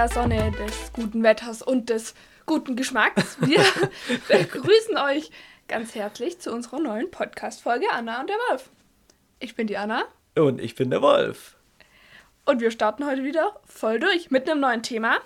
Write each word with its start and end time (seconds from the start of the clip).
der 0.00 0.08
Sonne, 0.08 0.50
des 0.52 0.94
guten 0.94 1.22
Wetters 1.22 1.60
und 1.60 1.90
des 1.90 2.14
guten 2.46 2.74
Geschmacks. 2.74 3.36
Wir 3.40 3.60
begrüßen 4.28 4.96
euch 4.96 5.30
ganz 5.68 5.94
herzlich 5.94 6.38
zu 6.40 6.54
unserer 6.54 6.80
neuen 6.80 7.10
Podcast-Folge 7.10 7.84
Anna 7.92 8.22
und 8.22 8.30
der 8.30 8.36
Wolf. 8.48 8.70
Ich 9.40 9.54
bin 9.56 9.66
die 9.66 9.76
Anna. 9.76 10.04
Und 10.36 10.58
ich 10.58 10.74
bin 10.74 10.88
der 10.88 11.02
Wolf. 11.02 11.54
Und 12.46 12.62
wir 12.62 12.70
starten 12.70 13.04
heute 13.04 13.24
wieder 13.24 13.60
voll 13.66 14.00
durch 14.00 14.30
mit 14.30 14.48
einem 14.48 14.60
neuen 14.60 14.82
Thema. 14.82 15.18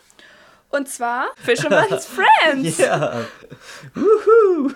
Und 0.71 0.89
zwar 0.89 1.29
Fisherman's 1.36 2.07
Friends. 2.43 2.79
Ja. 2.79 3.27
Wuhu. 3.95 4.72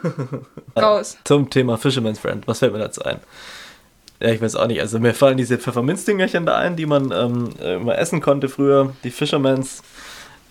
Raus. 0.76 1.18
Zum 1.24 1.50
Thema 1.50 1.76
Fisherman's 1.76 2.20
Friend. 2.20 2.46
Was 2.46 2.60
fällt 2.60 2.72
mir 2.72 2.78
dazu 2.78 3.02
ein? 3.02 3.18
Ja, 4.20 4.30
ich 4.30 4.40
weiß 4.40 4.56
auch 4.56 4.66
nicht. 4.66 4.80
Also 4.80 4.98
mir 4.98 5.14
fallen 5.14 5.36
diese 5.36 5.58
Pfefferminzdingerchen 5.58 6.44
da 6.44 6.56
ein, 6.56 6.76
die 6.76 6.86
man 6.86 7.12
ähm, 7.12 7.50
immer 7.60 7.98
essen 7.98 8.20
konnte 8.20 8.48
früher, 8.48 8.94
die 9.04 9.10
Fishermans. 9.10 9.82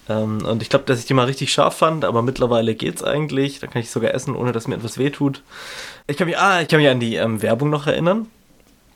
Ähm, 0.09 0.45
und 0.45 0.61
ich 0.61 0.69
glaube, 0.69 0.85
dass 0.85 0.99
ich 0.99 1.05
die 1.05 1.13
mal 1.13 1.25
richtig 1.25 1.51
scharf 1.51 1.77
fand, 1.77 2.05
aber 2.05 2.21
mittlerweile 2.21 2.75
geht's 2.75 3.03
eigentlich. 3.03 3.59
Da 3.59 3.67
kann 3.67 3.81
ich 3.81 3.89
sogar 3.89 4.13
essen, 4.13 4.35
ohne 4.35 4.51
dass 4.53 4.67
mir 4.67 4.75
etwas 4.75 4.97
wehtut. 4.97 5.41
Ich 6.07 6.17
kann 6.17 6.27
mich, 6.27 6.37
ah, 6.37 6.61
ich 6.61 6.67
kann 6.69 6.79
mich 6.79 6.89
an 6.89 6.99
die 6.99 7.15
ähm, 7.15 7.41
Werbung 7.41 7.69
noch 7.69 7.87
erinnern. 7.87 8.27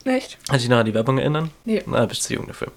Echt? 0.04 0.38
Kannst 0.48 0.64
du 0.64 0.68
dich 0.68 0.68
noch 0.70 0.78
an 0.78 0.86
die 0.86 0.94
Werbung 0.94 1.18
erinnern? 1.18 1.50
Nee. 1.64 1.82
Na, 1.86 2.06
bist 2.06 2.28
du 2.28 2.34
jung 2.34 2.46
dafür. 2.46 2.68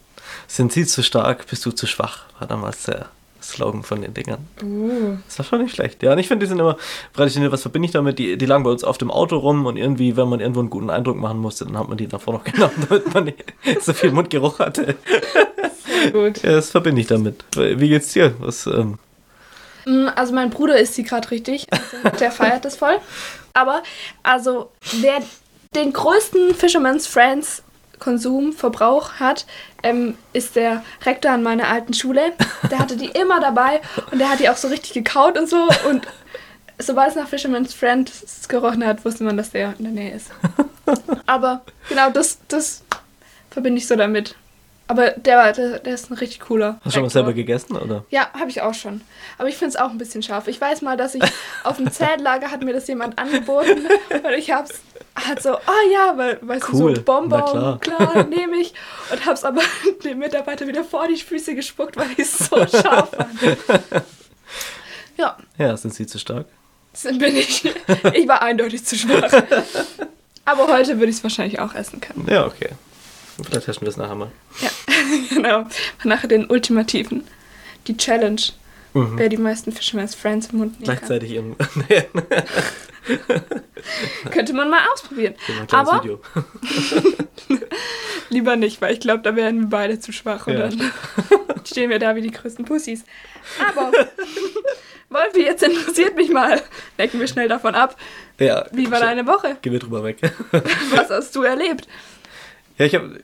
Sind 0.48 0.74
sie 0.74 0.86
zu 0.86 1.02
stark, 1.02 1.48
bist 1.48 1.66
du 1.66 1.72
zu 1.72 1.88
schwach, 1.88 2.26
war 2.40 2.48
damals 2.48 2.84
der 2.84 3.10
Slogan 3.50 3.84
von 3.84 4.02
den 4.02 4.14
Dingern. 4.14 4.48
Uh. 4.64 5.18
Das 5.28 5.40
war 5.40 5.46
schon 5.46 5.64
nicht 5.64 5.76
schlecht. 5.76 6.04
Ja, 6.04 6.14
und 6.14 6.20
ich 6.20 6.28
finde, 6.28 6.46
die 6.46 6.50
sind 6.50 6.60
immer, 6.60 6.78
traditionell, 7.14 7.52
was 7.52 7.62
verbinde 7.62 7.86
ich 7.88 7.92
damit? 7.92 8.20
Die, 8.20 8.38
die 8.38 8.46
lagen 8.46 8.64
bei 8.64 8.72
uns 8.72 8.84
auf 8.84 8.98
dem 8.98 9.12
Auto 9.12 9.38
rum 9.38 9.66
und 9.66 9.78
irgendwie, 9.78 10.18
wenn 10.18 10.28
man 10.30 10.40
irgendwo 10.40 10.60
einen 10.62 10.70
guten 10.70 10.90
Eindruck 10.90 11.18
machen 11.18 11.40
musste, 11.40 11.66
dann 11.66 11.78
hat 11.78 11.88
man 11.88 11.98
die 11.98 12.08
davor 12.08 12.34
noch 12.34 12.44
genommen, 12.52 12.74
damit 12.90 13.14
man 13.14 13.24
nicht 13.26 13.38
so 13.82 13.94
viel 13.94 14.12
Mundgeruch 14.12 14.60
hatte. 14.60 14.96
Gut. 16.12 16.44
Ja, 16.44 16.52
das 16.52 16.72
verbinde 16.72 17.02
ich 17.02 17.08
damit. 17.08 17.44
Wie 17.56 17.90
geht's 17.90 18.14
dir? 18.14 18.34
Was, 18.40 18.68
ähm, 18.68 18.98
Mm, 19.86 20.08
Also 20.16 20.34
mein 20.34 20.50
Bruder 20.50 20.78
isst 20.80 20.96
sie 20.96 21.04
gerade 21.04 21.30
richtig. 21.32 21.68
Also 21.72 22.18
der 22.18 22.32
feiert 22.32 22.66
das 22.66 22.76
voll. 22.76 22.98
Aber 23.54 23.84
also 24.24 24.72
wer 25.00 25.20
den 25.76 25.94
größten 25.94 26.56
Fisherman's 26.56 27.06
Friends 27.08 27.62
Konsum, 28.00 28.54
Verbrauch 28.54 29.14
hat, 29.14 29.46
ähm, 29.84 30.18
ist 30.34 30.56
der 30.56 30.84
Rektor 31.06 31.32
an 31.32 31.44
meiner 31.44 31.68
alten 31.68 31.94
Schule. 31.94 32.34
Der 32.70 32.80
hatte 32.80 32.98
die 32.98 33.10
immer 33.10 33.40
dabei 33.40 33.82
und 34.12 34.20
der 34.20 34.30
hat 34.30 34.40
die 34.40 34.50
auch 34.50 34.58
so 34.58 34.68
richtig 34.68 34.94
gekaut 34.94 35.38
und 35.38 35.50
so. 35.50 35.68
Und 35.90 36.08
sobald 36.80 37.10
es 37.10 37.16
nach 37.16 37.28
Fisherman's 37.28 37.74
Friends 37.74 38.48
gerochen 38.48 38.86
hat, 38.86 39.06
wusste 39.06 39.24
man, 39.24 39.38
dass 39.38 39.52
der 39.52 39.74
in 39.78 39.86
der 39.86 39.94
Nähe 39.94 40.16
ist. 40.16 40.32
Aber 41.26 41.62
genau, 41.90 42.10
das, 42.10 42.40
das 42.48 42.84
verbinde 43.50 43.80
ich 43.80 43.88
so 43.88 43.96
damit. 43.96 44.36
Aber 44.88 45.10
der, 45.12 45.38
war- 45.38 45.52
der, 45.52 45.80
der 45.80 45.94
ist 45.96 46.12
ein 46.12 46.14
richtig 46.14 46.42
cooler. 46.42 46.76
hast 46.82 46.86
du 46.88 46.92
schon 46.92 47.02
mal 47.04 47.10
selber 47.10 47.34
gegessen, 47.34 47.76
oder? 47.76 48.06
Ja, 48.12 48.30
habe 48.40 48.50
ich 48.52 48.62
auch 48.62 48.74
schon. 48.76 49.02
Aber 49.40 49.50
ich 49.50 49.58
finde 49.58 49.70
es 49.70 49.76
auch 49.78 49.90
ein 49.90 49.98
bisschen 49.98 50.22
scharf. 50.22 50.48
Ich 50.48 50.62
weiß 50.62 50.84
mal, 50.84 50.96
dass 50.96 51.16
ich 51.16 51.24
auf 51.64 51.78
dem 51.78 51.92
Zeltlager 51.92 52.52
hat 52.52 52.62
mir 52.64 52.72
das 52.74 52.88
jemand 52.88 53.18
angeboten 53.18 53.88
und 54.12 54.32
ich 54.38 54.52
hab's 54.52 54.82
hat 55.16 55.42
so, 55.42 55.56
oh 55.56 55.92
ja, 55.94 56.14
weil 56.18 56.38
weißt 56.42 56.68
Cool, 56.74 56.94
du, 56.94 57.00
so 57.00 57.02
Bonbon, 57.04 57.44
klar. 57.46 57.80
klar, 57.80 58.24
nehme 58.26 58.58
ich 58.58 58.74
und 59.12 59.26
hab's 59.26 59.44
aber 59.44 59.62
dem 60.04 60.20
Mitarbeiter 60.20 60.68
wieder 60.68 60.84
vor 60.84 61.08
die 61.08 61.16
Füße 61.16 61.56
gespuckt, 61.56 61.96
weil 61.98 62.12
ich 62.12 62.20
es 62.20 62.38
so 62.38 62.56
scharf 62.68 63.10
fand. 63.12 64.04
Ja, 65.18 65.38
Ja, 65.58 65.78
sind 65.78 65.94
sie 65.94 66.06
zu 66.06 66.20
stark? 66.20 66.46
bin 67.04 67.36
ich. 67.36 67.64
Ich 68.14 68.28
war 68.28 68.42
eindeutig 68.42 68.86
zu 68.86 68.96
schwach. 68.98 69.32
Aber 70.46 70.68
heute 70.68 70.98
würde 71.00 71.10
ich 71.10 71.18
es 71.18 71.24
wahrscheinlich 71.24 71.60
auch 71.60 71.74
essen 71.74 72.00
können. 72.02 72.26
Ja, 72.30 72.46
okay. 72.46 72.70
Vielleicht 73.44 73.66
testen 73.66 73.82
wir 73.86 73.90
es 73.90 73.98
nachher 73.98 74.16
mal. 74.16 74.32
Ja, 74.62 74.70
genau. 75.30 75.68
Nachher 76.04 76.28
den 76.28 76.46
ultimativen. 76.50 77.26
Die 77.88 77.98
Challenge. 77.98 78.42
Mhm. 78.94 79.18
Wer 79.18 79.30
die 79.30 79.38
meisten 79.38 79.72
Fisherman's 79.74 80.16
Friends 80.16 80.48
im 80.54 80.60
Mund 80.60 80.80
nehmen 80.80 80.86
kann. 80.88 80.96
Gleichzeitig 80.98 81.32
im 81.34 81.56
nee, 81.90 82.04
Könnte 84.32 84.54
man 84.54 84.70
mal 84.70 84.80
ausprobieren. 84.94 85.36
Aber 85.72 86.02
Video. 86.04 86.22
lieber 88.30 88.56
nicht, 88.56 88.82
weil 88.82 88.94
ich 88.94 89.00
glaube, 89.00 89.22
da 89.22 89.36
wären 89.36 89.60
wir 89.60 89.68
beide 89.68 90.00
zu 90.00 90.12
schwach. 90.12 90.48
Und 90.48 90.54
Ja. 90.58 90.70
dann 90.70 90.92
stehen 91.66 91.90
wir 91.90 92.00
da 92.00 92.16
wie 92.16 92.22
die 92.22 92.32
größten 92.32 92.66
Pussys. 92.66 93.04
Aber, 93.70 93.92
Wolfi, 95.10 95.44
jetzt 95.44 95.62
interessiert 95.62 96.16
mich 96.16 96.30
mal. 96.32 96.62
Lecken 96.98 97.20
wir 97.20 97.28
schnell 97.28 97.48
davon 97.48 97.76
ab. 97.76 97.96
Ja, 98.40 98.66
Wie 98.72 98.90
war 98.90 99.00
deine 99.00 99.28
Woche? 99.28 99.58
Geh 99.62 99.70
mir 99.70 99.80
drüber 99.80 100.04
weg. 100.04 100.20
Was 100.92 101.10
hast 101.10 101.36
du 101.36 101.44
erlebt? 101.44 101.88
Ja, 102.78 102.86
ich 102.86 102.96
habe, 102.96 103.22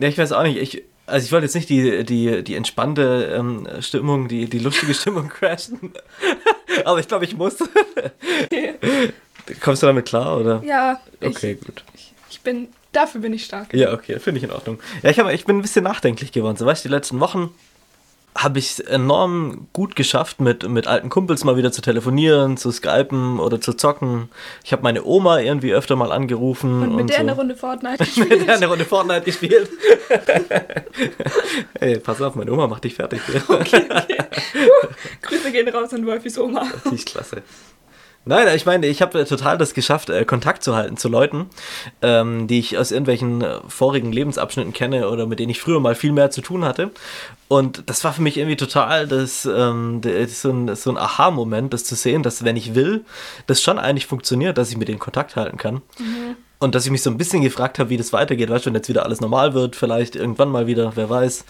ja, 0.00 0.08
ich 0.08 0.18
weiß 0.18 0.32
auch 0.32 0.42
nicht. 0.42 0.56
Ich, 0.58 0.82
also 1.06 1.24
ich 1.26 1.32
wollte 1.32 1.44
jetzt 1.46 1.54
nicht 1.54 1.68
die, 1.68 2.04
die, 2.04 2.42
die 2.42 2.54
entspannte 2.54 3.34
ähm, 3.38 3.68
Stimmung, 3.80 4.28
die, 4.28 4.46
die 4.48 4.58
lustige 4.58 4.94
Stimmung 5.00 5.28
crashen. 5.28 5.92
Aber 6.84 6.98
ich 7.00 7.08
glaube, 7.08 7.24
ich 7.24 7.36
muss. 7.36 7.56
Kommst 9.60 9.82
du 9.82 9.86
damit 9.86 10.06
klar, 10.06 10.38
oder? 10.40 10.62
Ja, 10.64 11.00
Okay, 11.22 11.58
ich, 11.60 11.66
gut. 11.66 11.84
ich 12.30 12.40
bin, 12.40 12.68
dafür 12.92 13.20
bin 13.20 13.32
ich 13.34 13.44
stark. 13.44 13.74
Ja, 13.74 13.92
okay, 13.92 14.18
finde 14.18 14.38
ich 14.38 14.44
in 14.44 14.50
Ordnung. 14.50 14.78
Ja, 15.02 15.10
ich, 15.10 15.18
hab, 15.18 15.30
ich 15.30 15.44
bin 15.44 15.58
ein 15.58 15.62
bisschen 15.62 15.84
nachdenklich 15.84 16.32
geworden. 16.32 16.56
So, 16.56 16.64
weißt 16.66 16.84
du, 16.84 16.88
die 16.88 16.94
letzten 16.94 17.20
Wochen 17.20 17.50
habe 18.36 18.58
ich 18.58 18.72
es 18.72 18.80
enorm 18.80 19.68
gut 19.72 19.94
geschafft, 19.94 20.40
mit, 20.40 20.68
mit 20.68 20.88
alten 20.88 21.08
Kumpels 21.08 21.44
mal 21.44 21.56
wieder 21.56 21.70
zu 21.70 21.82
telefonieren, 21.82 22.56
zu 22.56 22.72
skypen 22.72 23.38
oder 23.38 23.60
zu 23.60 23.74
zocken. 23.74 24.28
Ich 24.64 24.72
habe 24.72 24.82
meine 24.82 25.04
Oma 25.04 25.38
irgendwie 25.38 25.72
öfter 25.72 25.94
mal 25.94 26.10
angerufen. 26.10 26.82
Und 26.82 26.96
mit 26.96 27.10
der 27.10 27.16
so. 27.16 27.22
eine 27.22 27.32
Runde 27.32 27.54
Fortnite 27.54 28.02
mit 28.16 28.16
der 28.18 28.26
gespielt. 28.26 28.50
eine 28.50 28.66
Runde 28.66 28.84
Fortnite 28.84 29.22
gespielt. 29.22 29.70
Ey, 31.80 31.98
pass 32.00 32.20
auf, 32.20 32.34
meine 32.34 32.52
Oma 32.52 32.66
macht 32.66 32.82
dich 32.84 32.94
fertig. 32.94 33.20
Grüße 35.22 35.52
gehen 35.52 35.68
raus 35.68 35.94
an 35.94 36.04
Wolfis 36.04 36.36
Oma. 36.36 36.66
Die 36.90 36.96
ist 36.96 37.06
klasse. 37.06 37.42
Nein, 38.26 38.48
ich 38.56 38.64
meine, 38.64 38.86
ich 38.86 39.02
habe 39.02 39.24
total 39.26 39.58
das 39.58 39.74
geschafft, 39.74 40.08
äh, 40.08 40.24
Kontakt 40.24 40.64
zu 40.64 40.74
halten 40.74 40.96
zu 40.96 41.08
Leuten, 41.08 41.46
ähm, 42.00 42.46
die 42.46 42.58
ich 42.58 42.78
aus 42.78 42.90
irgendwelchen 42.90 43.42
äh, 43.42 43.60
vorigen 43.68 44.12
Lebensabschnitten 44.12 44.72
kenne 44.72 45.10
oder 45.10 45.26
mit 45.26 45.40
denen 45.40 45.50
ich 45.50 45.60
früher 45.60 45.78
mal 45.78 45.94
viel 45.94 46.12
mehr 46.12 46.30
zu 46.30 46.40
tun 46.40 46.64
hatte. 46.64 46.90
Und 47.48 47.82
das 47.90 48.02
war 48.02 48.14
für 48.14 48.22
mich 48.22 48.38
irgendwie 48.38 48.56
total 48.56 49.06
das, 49.06 49.44
ähm, 49.44 50.00
das 50.00 50.40
so 50.40 50.50
ein, 50.50 50.74
so 50.74 50.90
ein 50.90 50.96
Aha-Moment, 50.96 51.74
das 51.74 51.84
zu 51.84 51.94
sehen, 51.94 52.22
dass 52.22 52.44
wenn 52.44 52.56
ich 52.56 52.74
will, 52.74 53.04
das 53.46 53.60
schon 53.60 53.78
eigentlich 53.78 54.06
funktioniert, 54.06 54.56
dass 54.56 54.70
ich 54.70 54.78
mit 54.78 54.88
denen 54.88 54.98
Kontakt 54.98 55.36
halten 55.36 55.58
kann. 55.58 55.82
Und 56.60 56.74
dass 56.74 56.86
ich 56.86 56.90
mich 56.90 57.02
so 57.02 57.10
ein 57.10 57.18
bisschen 57.18 57.42
gefragt 57.42 57.78
habe, 57.78 57.90
wie 57.90 57.98
das 57.98 58.14
weitergeht, 58.14 58.48
weißt 58.48 58.64
du, 58.64 58.68
wenn 58.68 58.74
jetzt 58.74 58.88
wieder 58.88 59.04
alles 59.04 59.20
normal 59.20 59.52
wird, 59.52 59.76
vielleicht 59.76 60.16
irgendwann 60.16 60.48
mal 60.48 60.66
wieder, 60.66 60.92
wer 60.94 61.10
weiß. 61.10 61.44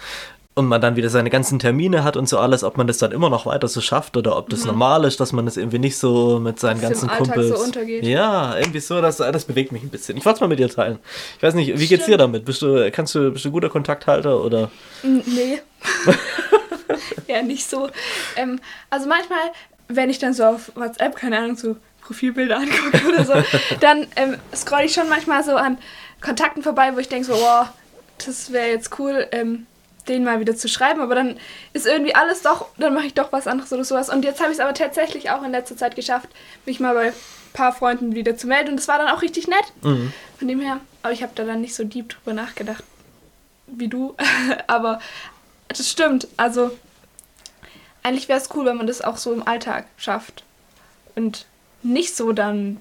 Und 0.56 0.66
man 0.66 0.80
dann 0.80 0.94
wieder 0.94 1.10
seine 1.10 1.30
ganzen 1.30 1.58
Termine 1.58 2.04
hat 2.04 2.16
und 2.16 2.28
so 2.28 2.38
alles, 2.38 2.62
ob 2.62 2.76
man 2.76 2.86
das 2.86 2.98
dann 2.98 3.10
immer 3.10 3.28
noch 3.28 3.44
weiter 3.44 3.66
so 3.66 3.80
schafft 3.80 4.16
oder 4.16 4.36
ob 4.36 4.50
das 4.50 4.64
normal 4.64 5.04
ist, 5.04 5.18
dass 5.18 5.32
man 5.32 5.46
das 5.46 5.56
irgendwie 5.56 5.80
nicht 5.80 5.96
so 5.96 6.38
mit 6.38 6.60
seinen 6.60 6.80
Dass 6.80 6.82
im 6.82 6.88
ganzen 6.90 7.10
Alltag 7.10 7.34
Kumpels. 7.34 7.48
so 7.48 7.64
untergeht. 7.64 8.04
Ja, 8.04 8.56
irgendwie 8.56 8.78
so, 8.78 9.00
das, 9.00 9.16
das 9.16 9.44
bewegt 9.46 9.72
mich 9.72 9.82
ein 9.82 9.88
bisschen. 9.88 10.16
Ich 10.16 10.24
wollte 10.24 10.36
es 10.36 10.40
mal 10.40 10.46
mit 10.46 10.60
dir 10.60 10.68
teilen. 10.68 11.00
Ich 11.38 11.42
weiß 11.42 11.54
nicht, 11.54 11.76
wie 11.76 11.86
geht's 11.88 12.04
dir 12.04 12.12
Stimmt. 12.12 12.20
damit? 12.20 12.44
Bist 12.44 12.62
du, 12.62 12.88
kannst 12.92 13.16
du, 13.16 13.32
bist 13.32 13.44
du 13.44 13.50
guter 13.50 13.68
Kontakthalter 13.68 14.44
oder? 14.44 14.70
Nee. 15.02 15.60
ja, 17.26 17.42
nicht 17.42 17.68
so. 17.68 17.88
Ähm, 18.36 18.60
also 18.90 19.08
manchmal, 19.08 19.50
wenn 19.88 20.08
ich 20.08 20.20
dann 20.20 20.34
so 20.34 20.44
auf 20.44 20.70
WhatsApp, 20.76 21.16
keine 21.16 21.38
Ahnung, 21.38 21.56
so 21.56 21.76
Profilbilder 22.02 22.58
angucke 22.58 23.08
oder 23.08 23.24
so, 23.24 23.32
dann 23.80 24.06
ähm, 24.16 24.36
scroll 24.54 24.82
ich 24.84 24.92
schon 24.92 25.08
manchmal 25.08 25.42
so 25.42 25.56
an 25.56 25.78
Kontakten 26.20 26.62
vorbei, 26.62 26.92
wo 26.94 26.98
ich 26.98 27.08
denke 27.08 27.26
so, 27.26 27.32
wow, 27.34 27.66
das 28.24 28.52
wäre 28.52 28.68
jetzt 28.68 28.98
cool, 28.98 29.26
ähm, 29.32 29.66
den 30.08 30.24
mal 30.24 30.40
wieder 30.40 30.56
zu 30.56 30.68
schreiben. 30.68 31.00
Aber 31.00 31.14
dann 31.14 31.38
ist 31.72 31.86
irgendwie 31.86 32.14
alles 32.14 32.42
doch, 32.42 32.66
dann 32.76 32.94
mache 32.94 33.06
ich 33.06 33.14
doch 33.14 33.32
was 33.32 33.46
anderes 33.46 33.72
oder 33.72 33.84
sowas. 33.84 34.08
Und 34.08 34.24
jetzt 34.24 34.40
habe 34.40 34.50
ich 34.50 34.58
es 34.58 34.64
aber 34.64 34.74
tatsächlich 34.74 35.30
auch 35.30 35.42
in 35.42 35.52
letzter 35.52 35.76
Zeit 35.76 35.96
geschafft, 35.96 36.28
mich 36.66 36.80
mal 36.80 36.94
bei 36.94 37.06
ein 37.08 37.12
paar 37.52 37.72
Freunden 37.72 38.14
wieder 38.14 38.36
zu 38.36 38.46
melden. 38.46 38.70
Und 38.70 38.76
das 38.76 38.88
war 38.88 38.98
dann 38.98 39.08
auch 39.08 39.22
richtig 39.22 39.48
nett. 39.48 39.72
Mhm. 39.82 40.12
Von 40.38 40.48
dem 40.48 40.60
her, 40.60 40.80
aber 41.02 41.12
ich 41.12 41.22
habe 41.22 41.32
da 41.34 41.44
dann 41.44 41.60
nicht 41.60 41.74
so 41.74 41.84
deep 41.84 42.08
drüber 42.08 42.32
nachgedacht 42.32 42.84
wie 43.66 43.88
du. 43.88 44.14
aber 44.66 45.00
das 45.68 45.90
stimmt. 45.90 46.28
Also 46.36 46.70
eigentlich 48.02 48.28
wäre 48.28 48.38
es 48.38 48.50
cool, 48.54 48.66
wenn 48.66 48.76
man 48.76 48.86
das 48.86 49.00
auch 49.00 49.16
so 49.16 49.32
im 49.32 49.46
Alltag 49.46 49.86
schafft. 49.96 50.44
Und 51.14 51.46
nicht 51.82 52.16
so 52.16 52.32
dann, 52.32 52.80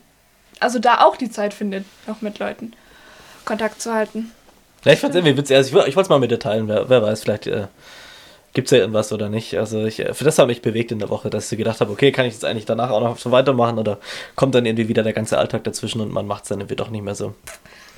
also 0.59 0.79
da 0.79 1.01
auch 1.01 1.17
die 1.17 1.31
Zeit 1.31 1.53
findet, 1.53 1.85
noch 2.07 2.21
mit 2.21 2.39
Leuten 2.39 2.73
Kontakt 3.45 3.81
zu 3.81 3.93
halten. 3.93 4.31
Ja, 4.85 4.93
ich 4.93 4.99
fand's 4.99 5.15
irgendwie 5.15 5.37
witzig. 5.37 5.55
Also 5.55 5.79
ich, 5.79 5.87
ich 5.87 5.95
wollte 5.95 6.07
es 6.07 6.09
mal 6.09 6.19
mit 6.19 6.31
dir 6.31 6.39
teilen. 6.39 6.67
Wer, 6.67 6.89
wer 6.89 7.01
weiß, 7.01 7.23
vielleicht 7.23 7.47
äh, 7.47 7.67
gibt's 8.53 8.71
ja 8.71 8.79
irgendwas 8.79 9.11
oder 9.11 9.29
nicht. 9.29 9.57
Also 9.57 9.85
ich, 9.85 9.99
äh, 9.99 10.13
für 10.13 10.23
das 10.23 10.37
hat 10.39 10.47
mich 10.47 10.61
bewegt 10.61 10.91
in 10.91 10.99
der 10.99 11.09
Woche, 11.09 11.29
dass 11.29 11.51
ich 11.51 11.57
gedacht 11.57 11.81
habe, 11.81 11.91
okay, 11.91 12.11
kann 12.11 12.25
ich 12.25 12.33
jetzt 12.33 12.45
eigentlich 12.45 12.65
danach 12.65 12.91
auch 12.91 13.01
noch 13.01 13.17
so 13.17 13.31
weitermachen 13.31 13.79
oder 13.79 13.99
kommt 14.35 14.55
dann 14.55 14.65
irgendwie 14.65 14.87
wieder 14.87 15.03
der 15.03 15.13
ganze 15.13 15.37
Alltag 15.37 15.63
dazwischen 15.63 16.01
und 16.01 16.11
man 16.11 16.27
macht 16.27 16.43
es 16.43 16.49
dann 16.49 16.59
irgendwie 16.59 16.75
doch 16.75 16.89
nicht 16.89 17.03
mehr 17.03 17.15
so. 17.15 17.33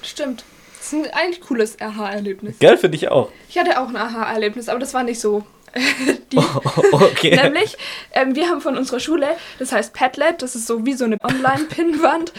Stimmt. 0.02 0.44
Das 0.78 0.94
ist 0.94 1.06
ein 1.06 1.14
eigentlich 1.14 1.42
cooles 1.42 1.82
Aha-Erlebnis. 1.82 2.60
Gell, 2.60 2.78
finde 2.78 2.96
ich 2.96 3.10
auch. 3.10 3.30
Ich 3.50 3.58
hatte 3.58 3.82
auch 3.82 3.90
ein 3.90 3.96
Aha-Erlebnis, 3.96 4.70
aber 4.70 4.80
das 4.80 4.94
war 4.94 5.04
nicht 5.04 5.20
so. 5.20 5.44
die, 6.32 6.38
okay. 6.92 7.36
Nämlich, 7.36 7.76
ähm, 8.14 8.36
wir 8.36 8.48
haben 8.48 8.62
von 8.62 8.78
unserer 8.78 9.00
Schule, 9.00 9.28
das 9.60 9.72
heißt 9.72 9.94
Padlet, 9.94 10.42
das 10.42 10.56
ist 10.56 10.68
so 10.68 10.86
wie 10.86 10.94
so 10.94 11.06
eine 11.06 11.18
Online-Pinnwand, 11.22 12.32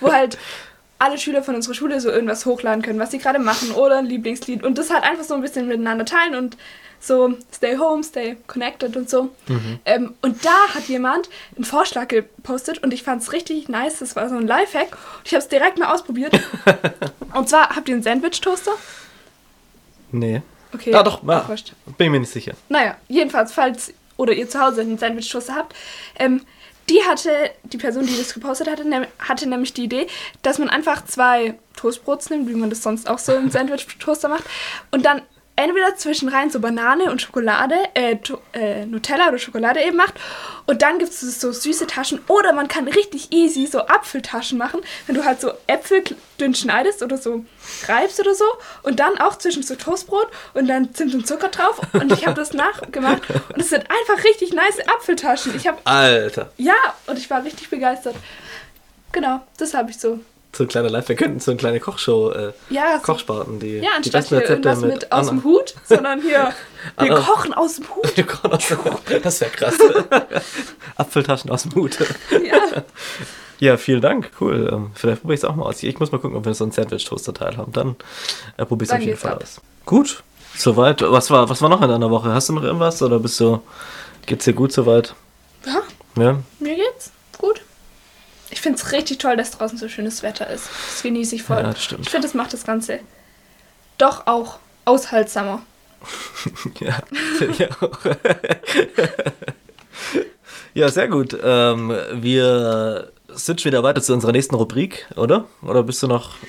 wo 0.00 0.12
halt 0.12 0.38
alle 0.98 1.18
Schüler 1.18 1.42
von 1.42 1.54
unserer 1.54 1.74
Schule 1.74 2.00
so 2.00 2.10
irgendwas 2.10 2.46
hochladen 2.46 2.82
können, 2.82 2.98
was 2.98 3.10
sie 3.10 3.18
gerade 3.18 3.38
machen 3.38 3.72
oder 3.72 3.98
ein 3.98 4.06
Lieblingslied 4.06 4.62
und 4.62 4.78
das 4.78 4.90
halt 4.90 5.04
einfach 5.04 5.24
so 5.24 5.34
ein 5.34 5.42
bisschen 5.42 5.66
miteinander 5.66 6.04
teilen 6.04 6.34
und 6.34 6.56
so 7.00 7.36
stay 7.52 7.76
home, 7.76 8.02
stay 8.02 8.36
connected 8.46 8.96
und 8.96 9.10
so. 9.10 9.30
Ähm, 9.84 10.14
und 10.22 10.44
da 10.44 10.68
hat 10.74 10.84
jemand 10.84 11.28
einen 11.54 11.64
Vorschlag 11.64 12.08
gepostet 12.08 12.82
und 12.82 12.94
ich 12.94 13.02
fand 13.02 13.22
es 13.22 13.32
richtig 13.32 13.68
nice. 13.68 13.98
Das 13.98 14.16
war 14.16 14.28
so 14.28 14.36
ein 14.36 14.46
Lifehack 14.46 14.92
und 14.92 15.26
ich 15.26 15.34
habe 15.34 15.42
es 15.42 15.48
direkt 15.48 15.78
mal 15.78 15.92
ausprobiert. 15.92 16.40
und 17.34 17.48
zwar 17.48 17.76
habt 17.76 17.88
ihr 17.88 17.94
einen 17.94 18.02
Sandwich-Toaster? 18.02 18.72
Nee. 20.12 20.42
Okay. 20.72 20.94
Ah, 20.94 21.02
doch, 21.02 21.22
ja. 21.26 21.46
wurscht. 21.46 21.72
bin 21.98 22.10
mir 22.10 22.20
nicht 22.20 22.32
sicher. 22.32 22.54
Naja, 22.68 22.96
jedenfalls, 23.08 23.52
falls 23.52 23.92
oder 24.16 24.32
ihr 24.32 24.48
zu 24.48 24.60
Hause 24.60 24.80
einen 24.80 24.98
Sandwich-Toaster 24.98 25.54
habt, 25.54 25.74
ähm, 26.18 26.40
die 26.88 27.02
hatte, 27.04 27.50
die 27.64 27.78
Person, 27.78 28.06
die 28.06 28.16
das 28.16 28.34
gepostet 28.34 28.70
hatte, 28.70 28.84
nehm- 28.84 29.06
hatte 29.18 29.48
nämlich 29.48 29.72
die 29.72 29.84
Idee, 29.84 30.06
dass 30.42 30.58
man 30.58 30.68
einfach 30.68 31.04
zwei 31.04 31.54
Toastbrots 31.76 32.30
nimmt, 32.30 32.48
wie 32.48 32.54
man 32.54 32.70
das 32.70 32.82
sonst 32.82 33.08
auch 33.08 33.18
so 33.18 33.32
im 33.32 33.50
Sandwich-Toaster 33.50 34.28
macht, 34.28 34.44
und 34.90 35.04
dann 35.04 35.22
entweder 35.56 35.94
zwischen 35.96 36.28
rein 36.28 36.50
so 36.50 36.60
Banane 36.60 37.10
und 37.10 37.22
Schokolade, 37.22 37.76
äh, 37.94 38.16
äh, 38.54 38.86
Nutella 38.86 39.28
oder 39.28 39.38
Schokolade 39.38 39.80
eben 39.82 39.96
macht. 39.96 40.14
Und 40.66 40.82
dann 40.82 40.98
gibt 40.98 41.12
es 41.12 41.40
so 41.40 41.52
süße 41.52 41.86
Taschen. 41.86 42.20
Oder 42.28 42.52
man 42.52 42.68
kann 42.68 42.88
richtig 42.88 43.32
easy 43.32 43.66
so 43.66 43.80
Apfeltaschen 43.86 44.58
machen, 44.58 44.80
wenn 45.06 45.14
du 45.14 45.24
halt 45.24 45.40
so 45.40 45.52
Äpfel 45.66 46.02
dünn 46.40 46.54
schneidest 46.54 47.02
oder 47.02 47.18
so 47.18 47.44
reibst 47.86 48.18
oder 48.18 48.34
so. 48.34 48.44
Und 48.82 48.98
dann 48.98 49.18
auch 49.20 49.36
zwischen 49.38 49.62
so 49.62 49.76
Toastbrot 49.76 50.28
und 50.54 50.66
dann 50.66 50.92
Zimt 50.94 51.14
und 51.14 51.26
Zucker 51.26 51.48
drauf. 51.48 51.80
Und 51.92 52.10
ich 52.12 52.26
habe 52.26 52.34
das 52.34 52.52
nachgemacht. 52.52 53.22
Und 53.30 53.60
es 53.60 53.70
sind 53.70 53.82
einfach 53.82 54.24
richtig 54.24 54.52
nice 54.52 54.80
Apfeltaschen. 54.88 55.54
Ich 55.54 55.66
habe, 55.68 55.78
Alter. 55.84 56.50
ja, 56.56 56.74
und 57.06 57.18
ich 57.18 57.30
war 57.30 57.44
richtig 57.44 57.70
begeistert. 57.70 58.16
Genau, 59.12 59.40
das 59.58 59.74
habe 59.74 59.90
ich 59.90 59.98
so. 59.98 60.18
So 60.54 60.64
ein 60.64 60.68
kleiner 60.68 60.88
Live. 60.90 61.08
Wir 61.08 61.16
könnten 61.16 61.40
so 61.40 61.50
eine 61.50 61.58
kleine 61.58 61.80
Kochshow, 61.80 62.30
äh, 62.30 62.52
Ja, 62.70 62.98
Kochsparten, 62.98 63.58
die, 63.58 63.78
Ja, 63.78 63.90
die 64.04 64.10
besten 64.10 64.36
Rezepte 64.36 64.76
mit, 64.76 64.86
mit, 64.86 65.12
aus 65.12 65.28
dem. 65.28 65.42
Hut, 65.42 65.74
sondern 65.84 66.20
hier, 66.22 66.52
wir 66.98 67.12
Anna. 67.12 67.20
kochen 67.20 67.52
aus 67.54 67.76
dem 67.76 67.86
Hut. 67.94 68.14
Das 69.22 69.40
wäre 69.40 69.50
krass. 69.50 69.74
Apfeltaschen 70.96 71.50
aus 71.50 71.62
dem 71.64 71.74
Hut. 71.74 71.98
Ja. 72.30 72.82
Ja, 73.60 73.76
vielen 73.76 74.00
Dank. 74.00 74.30
Cool. 74.40 74.68
Ähm, 74.72 74.90
vielleicht 74.94 75.22
probiere 75.22 75.34
ich 75.34 75.40
es 75.40 75.44
auch 75.44 75.54
mal 75.54 75.64
aus. 75.64 75.82
Ich 75.82 75.98
muss 75.98 76.12
mal 76.12 76.18
gucken, 76.18 76.36
ob 76.36 76.44
wir 76.44 76.54
so 76.54 76.64
einen 76.64 76.72
Sandwich-Toaster-Teil 76.72 77.56
haben. 77.56 77.72
Dann 77.72 77.96
äh, 78.56 78.64
probiere 78.66 78.84
ich 78.86 78.90
es 78.90 78.96
auf 78.96 79.02
jeden 79.06 79.18
Fall 79.18 79.32
ab. 79.34 79.42
aus. 79.42 79.60
Gut. 79.86 80.22
Soweit. 80.56 81.02
Was 81.02 81.30
war, 81.30 81.48
was 81.48 81.62
war 81.62 81.68
noch 81.68 81.80
in 81.82 81.88
deiner 81.88 82.10
Woche? 82.10 82.32
Hast 82.34 82.48
du 82.48 82.52
noch 82.52 82.62
irgendwas 82.62 83.00
oder 83.02 83.18
bist 83.20 83.38
du. 83.40 83.60
Geht's 84.26 84.44
dir 84.44 84.52
gut 84.54 84.72
soweit? 84.72 85.14
ja, 85.66 85.82
Ja? 86.22 86.38
mir 86.58 86.74
geht's 86.76 87.10
finde 88.64 88.80
es 88.80 88.90
richtig 88.90 89.18
toll, 89.18 89.36
dass 89.36 89.52
draußen 89.52 89.78
so 89.78 89.88
schönes 89.88 90.24
Wetter 90.24 90.50
ist. 90.50 90.68
Das 90.90 91.02
genieße 91.02 91.36
ich 91.36 91.44
voll. 91.44 91.58
Ja, 91.58 91.62
das 91.62 91.84
stimmt. 91.84 92.02
Ich 92.02 92.10
finde, 92.10 92.26
das 92.26 92.34
macht 92.34 92.52
das 92.52 92.64
Ganze 92.64 92.98
doch 93.98 94.26
auch 94.26 94.58
aushaltsamer. 94.84 95.62
Ja, 96.80 96.98
finde 97.38 97.54
ich 97.54 97.70
auch. 97.70 97.92
ja, 100.74 100.90
sehr 100.90 101.08
gut. 101.08 101.34
Ähm, 101.42 101.96
wir 102.12 103.10
switchen 103.34 103.70
wieder 103.70 103.82
weiter 103.82 104.02
zu 104.02 104.12
unserer 104.12 104.32
nächsten 104.32 104.54
Rubrik, 104.54 105.06
oder? 105.16 105.46
Oder 105.62 105.82
bist 105.84 106.02
du 106.02 106.08
noch. 106.08 106.34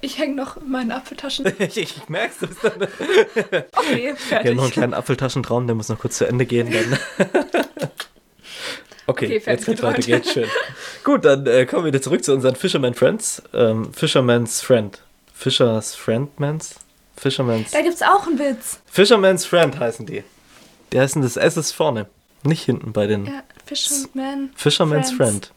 Ich 0.00 0.18
hänge 0.18 0.36
noch 0.36 0.58
in 0.58 0.70
meinen 0.70 0.92
Apfeltaschen. 0.92 1.44
ich, 1.58 1.76
ich 1.76 2.08
merk's, 2.08 2.36
du 2.38 2.46
dann. 2.62 2.82
Okay, 3.74 4.04
Wir 4.04 4.16
fertig. 4.16 4.50
haben 4.50 4.56
noch 4.56 4.62
einen 4.64 4.72
kleinen 4.72 4.94
Apfeltaschentraum, 4.94 5.66
der 5.66 5.74
muss 5.74 5.88
noch 5.88 5.98
kurz 5.98 6.18
zu 6.18 6.26
Ende 6.26 6.46
gehen. 6.46 6.70
Dann. 6.70 6.98
Okay, 9.08 9.24
Okay, 9.26 9.42
jetzt 9.46 9.66
geht's 9.66 9.82
weiter, 9.82 9.96
geträumt. 9.98 10.06
geht 10.24 10.26
schön. 10.32 10.44
Gut, 11.04 11.24
dann 11.24 11.46
äh, 11.46 11.66
kommen 11.66 11.82
wir 11.84 11.88
wieder 11.92 12.02
zurück 12.02 12.22
zu 12.22 12.32
unseren 12.32 12.54
Fisherman 12.54 12.94
Friends. 12.94 13.42
Ähm, 13.52 13.92
Fisherman's 13.92 14.60
Friend. 14.62 14.98
Fisher's 15.34 15.94
Friendmans? 15.96 16.76
Fisherman's. 17.16 17.72
Da 17.72 17.80
gibt's 17.82 18.02
auch 18.02 18.26
einen 18.26 18.38
Witz. 18.38 18.78
Fisherman's 18.86 19.44
Friend 19.44 19.78
heißen 19.78 20.06
die. 20.06 20.22
Die 20.92 21.00
heißen 21.00 21.20
das 21.22 21.36
S 21.36 21.56
ist 21.56 21.72
vorne. 21.72 22.06
Nicht 22.44 22.62
hinten 22.64 22.92
bei 22.92 23.06
den 23.08 23.26
Ja, 23.26 23.42
Fisherman. 23.66 24.50
Fisherman's 24.54 25.10
Friends. 25.10 25.48
Friend. 25.48 25.52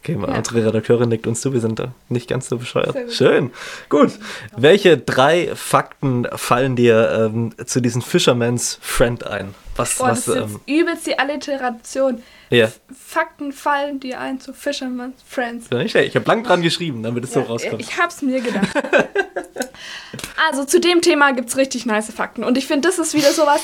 Okay, 0.00 0.12
Ja. 0.20 0.36
unsere 0.38 0.66
Redakteurin 0.66 1.08
nickt 1.08 1.26
uns 1.26 1.40
zu, 1.40 1.52
wir 1.52 1.60
sind 1.60 1.78
da 1.78 1.92
nicht 2.08 2.28
ganz 2.28 2.48
so 2.48 2.58
bescheuert. 2.58 2.92
Gut. 2.94 3.12
Schön. 3.12 3.50
Gut. 3.88 4.12
Welche 4.56 4.96
drei 4.96 5.50
Fakten 5.56 6.26
fallen 6.36 6.76
dir 6.76 7.30
ähm, 7.32 7.52
zu 7.66 7.80
diesem 7.80 8.00
Fisherman's 8.02 8.78
Friend 8.80 9.26
ein? 9.26 9.54
Was, 9.76 9.96
Boah, 9.96 10.08
das 10.08 10.28
was, 10.28 10.36
ist 10.36 10.40
jetzt 10.42 10.54
ähm, 10.54 10.60
übelst 10.80 11.06
die 11.06 11.18
Alliteration. 11.18 12.22
Ja. 12.50 12.70
Fakten 13.06 13.52
fallen 13.52 14.00
dir 14.00 14.20
ein 14.20 14.40
zu 14.40 14.52
Fisherman's 14.52 15.22
Friends. 15.26 15.66
Ja, 15.70 15.78
nicht 15.78 15.90
schlecht. 15.92 16.08
Ich 16.08 16.16
habe 16.16 16.26
lang 16.26 16.44
dran 16.44 16.62
geschrieben, 16.62 17.02
damit 17.02 17.24
es 17.24 17.32
so 17.32 17.40
Ja, 17.40 17.46
rauskommt. 17.46 17.80
Ich 17.80 17.98
hab's 17.98 18.22
mir 18.22 18.40
gedacht. 18.40 18.68
also 20.50 20.64
zu 20.64 20.80
dem 20.80 21.02
Thema 21.02 21.32
gibt's 21.32 21.56
richtig 21.56 21.86
nice 21.86 22.10
Fakten. 22.12 22.44
Und 22.44 22.56
ich 22.58 22.66
finde, 22.66 22.88
das 22.88 22.98
ist 22.98 23.14
wieder 23.14 23.32
sowas, 23.32 23.60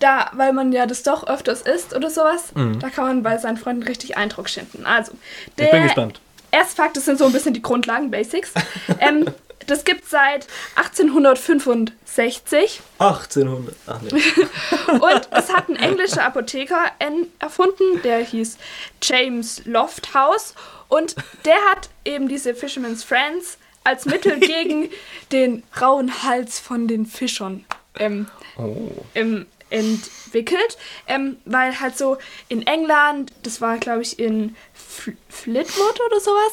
da, 0.00 0.30
weil 0.34 0.52
man 0.52 0.72
ja 0.72 0.86
das 0.86 1.02
doch 1.02 1.26
öfters 1.26 1.62
isst 1.62 1.94
oder 1.94 2.10
sowas, 2.10 2.52
da 2.80 2.90
kann 2.90 3.04
man 3.06 3.22
bei 3.22 3.38
seinen 3.38 3.56
Freunden 3.56 3.82
richtig 3.82 4.16
Eindruck 4.16 4.48
schinden. 4.48 4.86
Also, 4.86 5.12
der 5.58 5.64
Mhm. 5.64 5.66
ich 5.66 5.70
bin 5.72 5.82
gespannt. 5.84 6.20
erste 6.50 6.76
Fakt, 6.76 6.96
das 6.96 7.04
sind 7.04 7.18
so 7.18 7.26
ein 7.26 7.32
bisschen 7.32 7.54
die 7.54 7.62
Grundlagen, 7.62 8.10
Basics. 8.10 8.52
ähm, 9.00 9.26
das 9.66 9.84
gibt's 9.84 10.10
seit 10.10 10.46
1865 10.76 12.80
1800. 12.98 13.74
Ach 13.86 14.00
nee. 14.02 14.10
und 14.92 15.28
es 15.30 15.52
hat 15.52 15.68
ein 15.68 15.76
englischer 15.76 16.24
Apotheker 16.24 16.90
en- 16.98 17.28
erfunden, 17.38 18.02
der 18.02 18.18
hieß 18.20 18.58
James 19.02 19.62
Lofthouse. 19.64 20.54
Und 20.88 21.14
der 21.44 21.56
hat 21.70 21.88
eben 22.04 22.28
diese 22.28 22.54
Fisherman's 22.54 23.04
Friends 23.04 23.58
als 23.84 24.04
Mittel 24.04 24.36
gegen 24.40 24.90
den 25.32 25.62
rauen 25.80 26.22
Hals 26.22 26.58
von 26.60 26.88
den 26.88 27.06
Fischern 27.06 27.64
ähm, 27.98 28.28
Oh. 28.56 28.92
ähm, 29.14 29.46
entwickelt. 29.70 30.78
Ähm, 31.08 31.38
weil 31.44 31.80
halt 31.80 31.98
so 31.98 32.18
in 32.48 32.66
England, 32.66 33.32
das 33.42 33.60
war 33.60 33.78
glaube 33.78 34.02
ich 34.02 34.18
in 34.18 34.54
Fl 34.72 35.16
Flitwood 35.28 36.00
oder 36.06 36.20
sowas, 36.20 36.52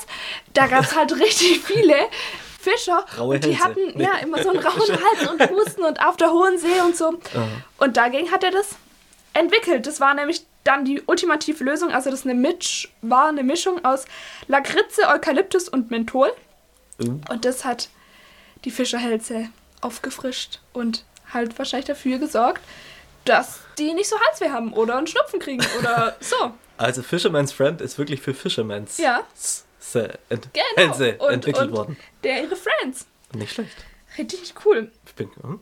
da 0.53 0.68
gab 0.68 0.83
es 0.83 0.95
halt 0.95 1.12
richtig 1.19 1.62
viele 1.63 1.95
Fischer 2.61 3.05
Raue 3.17 3.35
und 3.35 3.43
die 3.43 3.49
Hälse. 3.49 3.63
hatten 3.63 3.99
ja 3.99 4.15
immer 4.17 4.41
so 4.43 4.49
einen 4.49 4.59
rauen 4.59 4.75
Hals 4.89 5.29
und 5.29 5.49
Husten 5.49 5.83
und 5.83 6.05
auf 6.05 6.17
der 6.17 6.31
hohen 6.31 6.57
See 6.57 6.79
und 6.85 6.95
so. 6.95 7.19
Und 7.77 7.97
dagegen 7.97 8.31
hat 8.31 8.43
er 8.43 8.51
das 8.51 8.75
entwickelt. 9.33 9.87
Das 9.87 9.99
war 9.99 10.13
nämlich 10.13 10.45
dann 10.63 10.85
die 10.85 11.01
ultimative 11.05 11.63
Lösung. 11.63 11.91
Also 11.91 12.11
das 12.11 12.23
eine 12.23 12.35
Mitsch 12.35 12.87
war 13.01 13.29
eine 13.29 13.43
Mischung 13.43 13.83
aus 13.83 14.05
Lakritze, 14.47 15.07
Eukalyptus 15.07 15.67
und 15.69 15.89
Menthol. 15.91 16.31
Uh. 17.01 17.19
Und 17.29 17.45
das 17.45 17.65
hat 17.65 17.89
die 18.63 18.71
Fischerhälse 18.71 19.50
aufgefrischt 19.81 20.59
und 20.74 21.03
halt 21.33 21.57
wahrscheinlich 21.57 21.88
dafür 21.88 22.19
gesorgt, 22.19 22.62
dass 23.25 23.59
die 23.77 23.93
nicht 23.93 24.09
so 24.09 24.15
Halsweh 24.27 24.50
haben 24.50 24.74
oder 24.74 24.97
einen 24.97 25.07
Schnupfen 25.07 25.39
kriegen 25.39 25.65
oder 25.79 26.15
so. 26.19 26.53
Also 26.77 27.01
Fisherman's 27.01 27.51
Friend 27.51 27.81
ist 27.81 27.97
wirklich 27.97 28.21
für 28.21 28.33
Fisherman's 28.33 28.97
Ja. 28.97 29.21
Ent 29.95 30.50
Genau. 30.53 30.65
Hälse 30.75 31.15
und, 31.17 31.29
entwickelt 31.31 31.67
und 31.69 31.75
worden. 31.77 31.98
Der 32.24 32.43
ihre 32.43 32.55
Friends. 32.55 33.05
Nicht 33.33 33.53
schlecht. 33.53 33.75
Richtig 34.17 34.53
cool. 34.65 34.91
Ich 35.05 35.13
bin, 35.15 35.29
hm? 35.41 35.60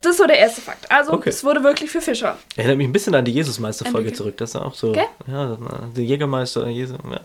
Das 0.00 0.12
ist 0.12 0.18
so 0.18 0.26
der 0.26 0.38
erste 0.38 0.60
Fakt. 0.60 0.90
Also, 0.90 1.12
Okay. 1.12 1.30
es 1.30 1.42
wurde 1.44 1.62
wirklich 1.64 1.90
für 1.90 2.00
Fischer. 2.02 2.36
Erinnert 2.56 2.76
mich 2.76 2.86
ein 2.86 2.92
bisschen 2.92 3.14
an 3.14 3.24
die 3.24 3.32
Jesus-Meister-Folge 3.32 4.12
zurück. 4.12 4.36
Das 4.36 4.50
ist 4.50 4.56
auch 4.56 4.74
so. 4.74 4.92
Gell? 4.92 5.06
Ja, 5.26 5.56
der 5.96 6.04
Jägermeister, 6.04 6.66
Jesus. 6.68 6.98
Ja. 7.04 7.10
Ja, 7.12 7.20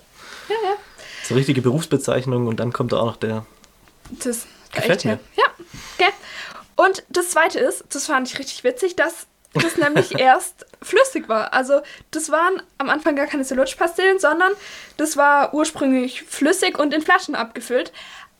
ja. 0.63 0.75
So 1.24 1.36
richtige 1.36 1.62
Berufsbezeichnung 1.62 2.48
und 2.48 2.60
dann 2.60 2.72
kommt 2.72 2.91
da 2.94 2.98
auch 3.00 3.06
noch 3.08 3.18
der. 3.18 3.46
Das 4.24 4.48
Gefällt 4.72 5.03
mir. 5.06 5.20
Ja, 5.36 5.44
gell. 5.98 6.08
Und 6.75 7.03
das 7.10 7.32
zweite 7.32 7.60
ist, 7.60 7.84
das 7.89 8.06
fand 8.06 8.32
ich 8.32 8.39
richtig 8.39 8.63
witzig, 8.63 8.96
dass 8.96 9.27
das 9.53 9.77
nämlich 9.77 10.20
erst 10.20 10.65
flüssig 10.82 11.27
war. 11.27 11.53
Also 11.53 11.82
das 12.12 12.29
waren 12.29 12.62
am 12.77 12.89
Anfang 12.89 13.15
gar 13.15 13.27
keine 13.27 13.44
Lutschpastillen, 13.44 14.20
sondern 14.20 14.51
das 14.98 15.18
war 15.18 15.53
ursprünglich 15.53 16.24
flüssig 16.24 16.77
und 16.77 16.94
in 16.94 17.01
Flaschen 17.01 17.36
abgefüllt. 17.36 17.91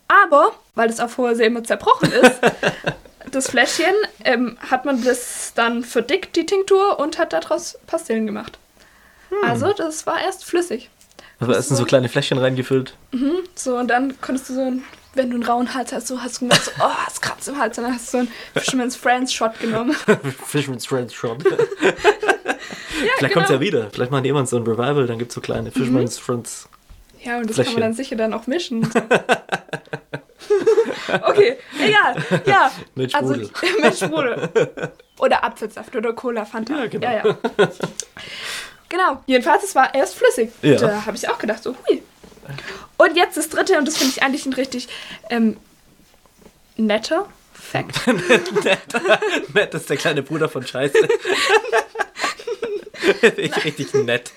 Aber, 0.08 0.54
weil 0.76 0.88
das 0.88 1.00
auf 1.00 1.18
hoher 1.18 1.36
See 1.36 1.46
immer 1.46 1.64
zerbrochen 1.64 2.12
ist, 2.12 2.40
das 3.32 3.50
Fläschchen, 3.50 3.94
ähm, 4.24 4.58
hat 4.70 4.86
man 4.86 5.04
das 5.04 5.54
dann 5.56 5.84
verdickt, 5.84 6.36
die 6.36 6.46
Tinktur, 6.46 7.00
und 7.00 7.20
hat 7.20 7.34
daraus 7.34 7.78
Pastillen 7.86 8.26
gemacht. 8.26 8.58
Also 9.44 9.74
das 9.74 10.08
war 10.08 10.20
erst 10.22 10.46
flüssig. 10.46 10.90
Was 11.40 11.48
war, 11.48 11.58
ist 11.58 11.70
denn 11.70 11.78
so 11.78 11.86
kleine 11.86 12.10
Fläschchen 12.10 12.38
reingefüllt? 12.38 12.96
So, 13.56 13.78
und 13.78 13.88
dann 13.90 14.20
konntest 14.20 14.50
du 14.50 14.56
so, 14.56 14.62
ein, 14.62 14.84
wenn 15.14 15.30
du 15.30 15.36
einen 15.36 15.44
rauen 15.44 15.74
Hals 15.74 15.92
hast, 15.92 16.08
so 16.08 16.22
hast 16.22 16.38
du 16.38 16.40
gemerkt, 16.42 16.66
so, 16.66 16.72
oh, 16.80 16.90
es 17.08 17.20
kratzt 17.20 17.48
im 17.48 17.58
Hals. 17.58 17.78
Und 17.78 17.86
dann 17.86 17.94
hast 17.94 18.08
du 18.08 18.12
so 18.12 18.18
einen 18.20 18.32
Fisherman's 18.54 18.96
Friends 18.96 19.34
Shot 19.34 19.60
genommen. 19.60 19.96
Fisherman's 20.46 20.86
Friend 20.86 21.12
schon. 21.12 21.38
Ja, 21.40 21.54
Vielleicht 23.18 23.34
kommt 23.34 23.46
es 23.46 23.52
ja 23.52 23.60
wieder. 23.60 23.90
Vielleicht 23.92 24.12
machen 24.12 24.24
die 24.24 24.30
immer 24.30 24.46
so 24.46 24.58
ein 24.58 24.64
Revival, 24.64 25.08
dann 25.08 25.18
gibt 25.18 25.32
es 25.32 25.36
so 25.36 25.42
kleine 25.42 25.72
Fisherman's 25.72 26.20
Friends. 26.20 26.70
Ja, 27.22 27.38
und 27.38 27.50
das 27.50 27.56
kann 27.58 27.66
Fläschchen. 27.66 27.74
man 27.74 27.82
dann 27.82 27.94
sicher 27.94 28.16
dann 28.16 28.34
auch 28.34 28.48
mischen. 28.48 28.84
okay, 31.28 31.58
egal. 31.78 32.16
Ja, 32.46 32.72
Mit 32.96 33.14
also 33.14 33.34
Sprudel. 33.34 33.52
mit 33.82 33.98
Sprudel. 33.98 34.50
Oder 35.20 35.44
Apfelsaft 35.44 35.94
oder 35.96 36.14
Cola, 36.14 36.46
Fanta. 36.46 36.78
Ja, 36.78 36.88
genau. 36.88 37.06
Ja, 37.06 37.26
ja. 37.26 37.38
Genau, 38.88 39.22
jedenfalls, 39.28 39.64
es 39.64 39.76
war 39.76 39.94
erst 39.94 40.16
flüssig. 40.16 40.52
Ja. 40.62 40.78
Da 40.78 41.06
habe 41.06 41.18
ich 41.18 41.30
auch 41.30 41.38
gedacht, 41.38 41.62
so, 41.62 41.76
hui. 41.88 42.02
Und 43.00 43.16
jetzt 43.16 43.38
das 43.38 43.48
dritte, 43.48 43.78
und 43.78 43.88
das 43.88 43.98
finde 43.98 44.14
ich 44.16 44.24
eigentlich 44.24 44.46
ein 44.46 44.52
richtig 44.54 44.90
ähm, 45.30 45.56
netter 46.76 47.30
Fact. 47.54 47.96
nett, 49.54 49.74
ist 49.74 49.90
der 49.90 49.96
kleine 49.96 50.22
Bruder 50.22 50.50
von 50.50 50.68
Scheiße. 50.68 50.98
ich 53.38 53.64
richtig 53.64 53.94
nett. 53.94 54.34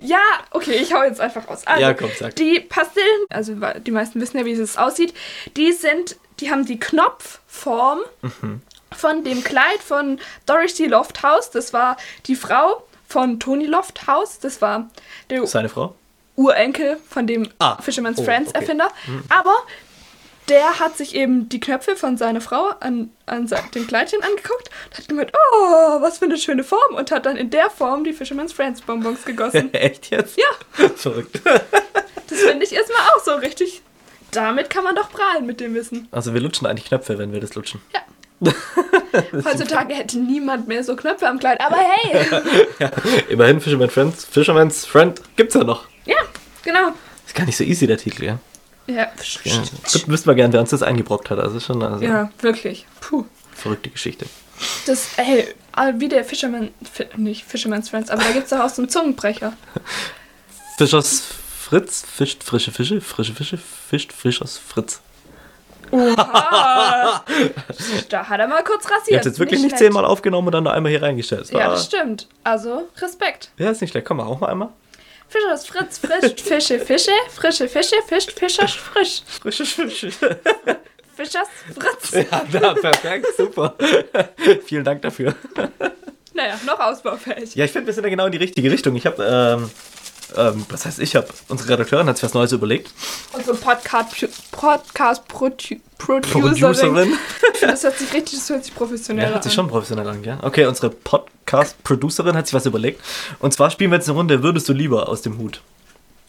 Ja, 0.00 0.22
okay, 0.52 0.76
ich 0.76 0.94
hau 0.94 1.02
jetzt 1.02 1.20
einfach 1.20 1.46
aus. 1.48 1.66
Also, 1.66 1.82
Ja, 1.82 1.92
komm, 1.92 2.10
sag. 2.18 2.34
Die 2.36 2.60
Pastillen, 2.60 3.26
also 3.28 3.54
die 3.78 3.90
meisten 3.90 4.22
wissen 4.22 4.38
ja, 4.38 4.46
wie 4.46 4.52
es 4.52 4.78
aussieht, 4.78 5.12
die 5.56 5.72
sind, 5.72 6.16
die 6.40 6.50
haben 6.50 6.64
die 6.64 6.80
Knopfform 6.80 7.98
Mhm. 8.22 8.62
von 8.96 9.22
dem 9.22 9.44
Kleid 9.44 9.80
von 9.86 10.18
Dorothy 10.46 10.86
Lofthouse. 10.86 11.50
Das 11.50 11.74
war 11.74 11.98
die 12.26 12.36
Frau 12.36 12.86
von 13.06 13.38
Tony 13.38 13.66
Lofthouse. 13.66 14.38
Das 14.38 14.62
war 14.62 14.88
der 15.28 15.46
Seine 15.46 15.68
Frau? 15.68 15.94
Urenkel 16.36 16.98
von 17.08 17.26
dem 17.26 17.48
Ah, 17.58 17.80
Fisherman's 17.80 18.18
oh, 18.18 18.24
Friends 18.24 18.50
okay. 18.50 18.60
Erfinder. 18.60 18.88
Aber 19.28 19.54
der 20.48 20.78
hat 20.78 20.96
sich 20.96 21.14
eben 21.14 21.48
die 21.48 21.60
Knöpfe 21.60 21.96
von 21.96 22.16
seiner 22.16 22.40
Frau 22.40 22.70
an, 22.80 23.10
an 23.26 23.48
dem 23.74 23.86
Kleidchen 23.86 24.22
angeguckt 24.22 24.70
und 24.90 24.98
hat 24.98 25.08
gemeint, 25.08 25.32
oh, 25.34 26.00
was 26.00 26.18
für 26.18 26.26
eine 26.26 26.36
schöne 26.36 26.62
Form 26.64 26.94
und 26.94 27.10
hat 27.10 27.26
dann 27.26 27.36
in 27.36 27.50
der 27.50 27.70
Form 27.70 28.04
die 28.04 28.12
Fisherman's 28.12 28.52
Friends 28.52 28.80
Bonbons 28.80 29.24
gegossen. 29.24 29.72
Echt 29.74 30.10
jetzt? 30.10 30.38
ja, 30.38 30.88
Verrückt. 30.96 31.40
das 32.28 32.40
finde 32.40 32.64
ich 32.64 32.72
erstmal 32.72 33.00
auch 33.14 33.24
so 33.24 33.32
richtig. 33.34 33.82
Damit 34.30 34.70
kann 34.70 34.84
man 34.84 34.94
doch 34.94 35.10
prahlen 35.10 35.46
mit 35.46 35.60
dem 35.60 35.74
Wissen. 35.74 36.08
Also 36.10 36.34
wir 36.34 36.40
lutschen 36.40 36.66
eigentlich 36.66 36.86
Knöpfe, 36.86 37.18
wenn 37.18 37.32
wir 37.32 37.40
das 37.40 37.54
lutschen. 37.54 37.80
Ja. 37.94 38.00
Heutzutage 39.44 39.94
hätte 39.94 40.18
niemand 40.18 40.68
mehr 40.68 40.84
so 40.84 40.94
Knöpfe 40.94 41.26
am 41.26 41.38
Kleid, 41.38 41.58
aber 41.60 41.76
hey! 41.78 42.26
Immerhin 43.30 43.60
Fisherman 43.62 43.88
Friends. 43.88 44.26
Fisherman's 44.26 44.84
Friend 44.84 45.18
gibt's 45.36 45.54
ja 45.54 45.64
noch. 45.64 45.86
Genau. 46.66 46.88
Ist 47.24 47.34
gar 47.34 47.44
nicht 47.46 47.56
so 47.56 47.64
easy, 47.64 47.86
der 47.86 47.96
Titel, 47.96 48.24
ja. 48.24 48.38
Ja, 48.88 49.08
ja. 49.44 49.62
Wüssten 50.06 50.26
wir 50.30 50.34
gern, 50.34 50.52
wer 50.52 50.60
uns 50.60 50.70
das 50.70 50.82
eingebrockt 50.82 51.30
hat. 51.30 51.38
Also 51.38 51.58
schon 51.60 51.82
also 51.82 52.04
ja 52.04 52.30
wirklich. 52.40 52.86
Puh. 53.00 53.24
verrückte 53.54 53.90
Geschichte. 53.90 54.26
Das, 54.86 55.10
ey, 55.16 55.54
wie 55.98 56.08
der 56.08 56.24
Fisherman, 56.24 56.70
Fi- 56.92 57.06
nicht 57.16 57.44
Fisherman's 57.44 57.88
Friends, 57.88 58.10
aber 58.10 58.22
da 58.22 58.30
gibt 58.32 58.44
es 58.44 58.50
doch 58.50 58.60
auch 58.60 58.68
so 58.68 58.82
einen 58.82 58.88
Zungenbrecher. 58.88 59.52
Fischers 60.78 61.22
Fritz 61.58 62.04
fischt 62.04 62.42
frische 62.44 62.70
Fische, 62.70 63.00
frische 63.00 63.32
Fische, 63.34 63.58
fischt 63.58 64.12
Fischers 64.12 64.56
Fritz. 64.58 65.00
Oha! 65.90 67.24
da 68.08 68.28
hat 68.28 68.40
er 68.40 68.48
mal 68.48 68.62
kurz 68.64 68.84
rasiert. 68.84 69.08
Ihr 69.08 69.16
habt 69.16 69.26
jetzt 69.26 69.38
wirklich 69.38 69.60
nicht 69.60 69.70
schlecht. 69.70 69.84
zehnmal 69.84 70.04
aufgenommen 70.04 70.48
und 70.48 70.52
dann 70.52 70.64
noch 70.64 70.72
einmal 70.72 70.90
hier 70.90 71.02
reingestellt. 71.02 71.42
Das 71.42 71.50
Ja, 71.50 71.68
das 71.70 71.86
stimmt. 71.86 72.28
Also, 72.44 72.88
Respekt. 72.98 73.50
ja, 73.58 73.70
ist 73.70 73.80
nicht 73.80 73.90
schlecht. 73.90 74.06
Komm 74.06 74.18
mal, 74.18 74.24
auch 74.26 74.40
mal 74.40 74.48
einmal. 74.48 74.68
Fischers 75.28 75.66
Fritz 75.66 75.98
frischt 75.98 76.40
Fische, 76.48 76.78
Fische, 76.78 77.10
frische 77.34 77.68
Fische, 77.68 77.96
fischt 78.08 78.32
Fischers 78.32 78.72
frisch. 78.72 79.22
Frische 79.40 79.64
Fische. 79.64 80.10
Fischers 81.16 81.48
Fritz. 81.74 82.26
ja, 82.30 82.44
na, 82.52 82.74
perfekt, 82.74 83.26
super. 83.36 83.74
Vielen 84.66 84.84
Dank 84.84 85.02
dafür. 85.02 85.34
Naja, 86.34 86.58
noch 86.66 86.78
ausbaufähig. 86.78 87.54
Ja, 87.54 87.64
ich 87.64 87.72
finde, 87.72 87.86
wir 87.86 87.94
sind 87.94 88.04
ja 88.04 88.10
genau 88.10 88.26
in 88.26 88.32
die 88.32 88.38
richtige 88.38 88.70
Richtung. 88.70 88.94
Ich 88.96 89.06
habe, 89.06 89.24
ähm, 89.24 89.70
ähm, 90.36 90.66
was 90.68 90.84
heißt 90.84 90.98
ich 91.00 91.16
habe, 91.16 91.26
unsere 91.48 91.70
Redakteurin 91.70 92.06
hat 92.08 92.16
sich 92.18 92.24
was 92.24 92.34
Neues 92.34 92.52
überlegt. 92.52 92.90
Unsere 93.32 93.56
Podcast, 93.56 94.14
Podcast 94.52 95.26
Produ 95.28 95.76
Producerin. 95.96 97.16
Das 97.62 97.82
hört 97.84 97.98
sich 97.98 98.12
richtig, 98.12 98.38
das 98.38 98.50
hört 98.50 98.64
sich 98.64 98.74
professionell 98.74 99.22
Ja, 99.22 99.28
an. 99.28 99.34
hört 99.34 99.44
sich 99.44 99.54
schon 99.54 99.66
professionell 99.68 100.06
an, 100.06 100.22
gell? 100.22 100.36
Okay, 100.42 100.66
unsere 100.66 100.90
Podcast-Producerin 101.46 102.36
hat 102.36 102.46
sich 102.46 102.54
was 102.54 102.66
überlegt. 102.66 103.00
Und 103.38 103.52
zwar 103.54 103.70
spielen 103.70 103.90
wir 103.90 103.96
jetzt 103.96 104.08
eine 104.08 104.18
Runde 104.18 104.42
Würdest 104.42 104.68
du 104.68 104.72
lieber 104.72 105.08
aus 105.08 105.22
dem 105.22 105.38
Hut. 105.38 105.60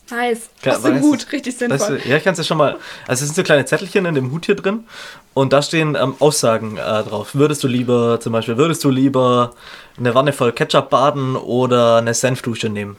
Nice. 0.10 0.50
Klar, 0.62 0.78
Aus 0.78 0.84
dem 0.84 1.02
Hut, 1.02 1.30
richtig 1.34 1.58
sinnvoll. 1.58 2.00
du, 2.00 2.10
ja, 2.10 2.16
ich 2.16 2.24
kann 2.24 2.32
es 2.32 2.38
ja 2.38 2.46
schon 2.46 2.58
mal. 2.58 2.78
Also, 3.08 3.24
es 3.24 3.28
sind 3.28 3.36
so 3.36 3.44
kleine 3.44 3.66
Zettelchen 3.66 4.06
in 4.06 4.16
dem 4.16 4.32
Hut 4.32 4.46
hier 4.46 4.56
drin. 4.56 4.86
Und 5.34 5.52
da 5.52 5.62
stehen 5.62 5.98
ähm, 6.02 6.16
Aussagen 6.20 6.78
äh, 6.78 7.04
drauf. 7.04 7.32
Würdest 7.36 7.62
du 7.64 7.68
lieber, 7.68 8.18
zum 8.22 8.32
Beispiel, 8.32 8.58
würdest 8.58 8.84
du 8.86 8.90
lieber 8.90 9.54
eine 9.98 10.16
Wanne 10.16 10.32
voll 10.32 10.54
Ketchup 10.54 10.90
baden 10.90 11.36
oder 11.36 11.98
eine 11.98 12.14
Senfdusche 12.14 12.70
nehmen? 12.70 12.96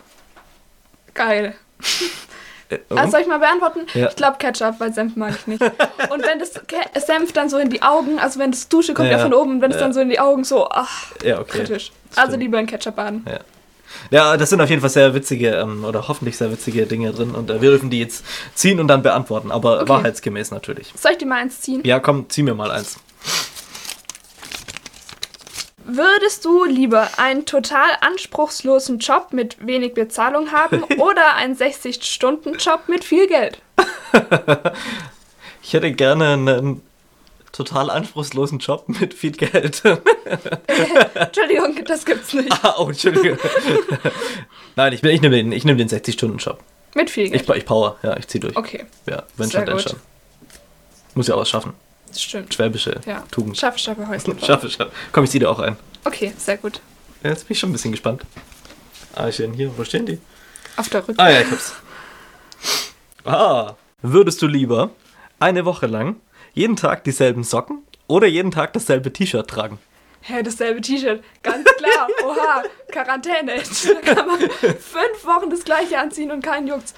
Geil. 1.14 1.54
Äh, 1.80 2.78
Also 2.90 3.12
soll 3.12 3.20
ich 3.22 3.26
mal 3.26 3.38
beantworten? 3.38 3.86
Ja. 3.94 4.08
Ich 4.08 4.16
glaube 4.16 4.36
Ketchup, 4.36 4.78
weil 4.78 4.92
Senf 4.92 5.16
mag 5.16 5.34
ich 5.34 5.46
nicht. 5.46 5.62
Und 5.62 6.22
wenn 6.26 6.38
das 6.38 6.52
Senf 7.06 7.32
dann 7.32 7.48
so 7.48 7.56
in 7.56 7.70
die 7.70 7.80
Augen, 7.80 8.18
also 8.18 8.38
wenn 8.38 8.50
das 8.50 8.68
Dusche 8.68 8.92
kommt 8.92 9.08
ja, 9.10 9.16
Ja, 9.16 9.22
von 9.22 9.32
oben, 9.32 9.62
wenn 9.62 9.70
es 9.70 9.76
ja. 9.76 9.84
dann 9.84 9.94
so 9.94 10.00
in 10.00 10.10
die 10.10 10.20
Augen 10.20 10.44
so, 10.44 10.68
ach, 10.68 11.12
ja, 11.22 11.40
okay. 11.40 11.60
kritisch. 11.60 11.92
Also 12.16 12.36
lieber 12.36 12.58
in 12.58 12.66
Ketchup 12.66 12.96
baden. 12.96 13.24
Ja. 13.28 13.40
Ja, 14.10 14.36
das 14.36 14.50
sind 14.50 14.60
auf 14.60 14.68
jeden 14.68 14.82
Fall 14.82 14.90
sehr 14.90 15.14
witzige 15.14 15.48
ähm, 15.56 15.82
oder 15.84 16.08
hoffentlich 16.08 16.36
sehr 16.36 16.52
witzige 16.52 16.84
Dinge 16.86 17.10
drin 17.12 17.30
und 17.30 17.48
äh, 17.48 17.62
wir 17.62 17.70
dürfen 17.70 17.88
die 17.88 18.00
jetzt 18.00 18.22
ziehen 18.54 18.80
und 18.80 18.88
dann 18.88 19.02
beantworten, 19.02 19.50
aber 19.50 19.80
Okay. 19.80 19.88
wahrheitsgemäß 19.88 20.50
natürlich. 20.50 20.92
Soll 20.94 21.12
ich 21.12 21.18
dir 21.18 21.26
mal 21.26 21.36
eins 21.40 21.60
ziehen? 21.62 21.80
Ja, 21.84 21.98
komm, 21.98 22.28
zieh 22.28 22.42
mir 22.42 22.54
mal 22.54 22.70
eins. 22.70 22.98
Würdest 25.84 26.44
du 26.44 26.64
lieber 26.64 27.08
einen 27.16 27.46
total 27.46 27.88
anspruchslosen 28.02 28.98
Job 28.98 29.28
mit 29.32 29.56
wenig 29.66 29.94
Bezahlung 29.94 30.52
haben 30.52 30.82
oder 30.98 31.34
einen 31.36 31.56
60-Stunden-Job 31.56 32.88
mit 32.88 33.04
viel 33.04 33.26
Geld? 33.26 33.60
Ich 35.60 35.74
hätte 35.74 35.92
gerne 35.92 36.32
einen 36.32 36.80
total 37.52 37.90
anspruchslosen 37.90 38.58
Job 38.58 38.88
mit 38.88 39.14
viel 39.14 39.32
Geld. 39.32 39.82
Entschuldigung, 41.14 41.84
das 41.86 42.04
gibt's 42.04 42.32
nicht. 42.32 42.52
ah, 42.64 42.74
oh, 42.78 42.88
Entschuldigung. 42.88 43.38
Nein, 44.76 44.92
ich, 44.92 45.02
ich 45.02 45.20
nehme 45.20 45.36
den, 45.36 45.52
ich 45.52 45.64
nehm 45.64 45.78
den 45.78 45.88
60-Stunden-Job. 45.88 46.60
Mit 46.94 47.10
viel 47.10 47.28
Geld. 47.30 47.42
Ich, 47.48 47.56
ich 47.56 47.64
power, 47.66 47.96
ja, 48.02 48.16
ich 48.16 48.26
zieh 48.28 48.40
durch. 48.40 48.56
Okay, 48.56 48.86
Ja, 49.06 49.24
wenn 49.36 49.48
Sehr 49.48 49.60
schon, 49.60 49.66
dann 49.66 49.80
schon. 49.80 49.96
Muss 51.14 51.26
ja 51.28 51.34
auch 51.34 51.40
was 51.40 51.50
schaffen. 51.50 51.74
stimmt. 52.16 52.54
Schwäbische 52.54 53.00
Ja. 53.06 53.24
Tugend. 53.30 53.56
Schaffe, 53.58 53.78
schaffe, 53.78 54.06
Häusle. 54.08 54.34
Schaffe, 54.44 54.70
schaffe. 54.70 54.92
Komm, 55.12 55.24
ich 55.24 55.30
zieh 55.30 55.38
dir 55.38 55.50
auch 55.50 55.58
ein. 55.58 55.76
Okay, 56.04 56.32
sehr 56.38 56.56
gut. 56.56 56.80
Ja, 57.22 57.30
jetzt 57.30 57.46
bin 57.48 57.54
ich 57.54 57.58
schon 57.58 57.70
ein 57.70 57.72
bisschen 57.72 57.90
gespannt. 57.90 58.22
Ah, 59.14 59.30
schön 59.32 59.52
hier. 59.52 59.76
Wo 59.76 59.84
stehen 59.84 60.06
die? 60.06 60.18
Auf 60.76 60.88
der 60.88 61.00
Rücken. 61.06 61.18
Ah 61.20 61.30
ja, 61.30 61.40
ich 61.40 61.50
hab's. 61.50 61.72
Ah. 63.24 63.74
Würdest 64.00 64.40
du 64.42 64.46
lieber 64.46 64.90
eine 65.40 65.64
Woche 65.64 65.86
lang 65.86 66.16
jeden 66.58 66.76
Tag 66.76 67.04
dieselben 67.04 67.44
Socken 67.44 67.82
oder 68.08 68.26
jeden 68.26 68.50
Tag 68.50 68.72
dasselbe 68.72 69.12
T-Shirt 69.12 69.48
tragen? 69.48 69.78
Hä, 70.22 70.42
dasselbe 70.42 70.80
T-Shirt. 70.80 71.22
Ganz 71.42 71.64
klar. 71.76 72.08
Oha, 72.24 72.62
Quarantäne. 72.90 73.54
Da 74.04 74.14
kann 74.14 74.26
man 74.26 74.40
fünf 74.40 75.24
Wochen 75.24 75.48
das 75.50 75.62
gleiche 75.64 75.98
anziehen 75.98 76.30
und 76.32 76.42
keinen 76.42 76.66
juckt's. 76.66 76.94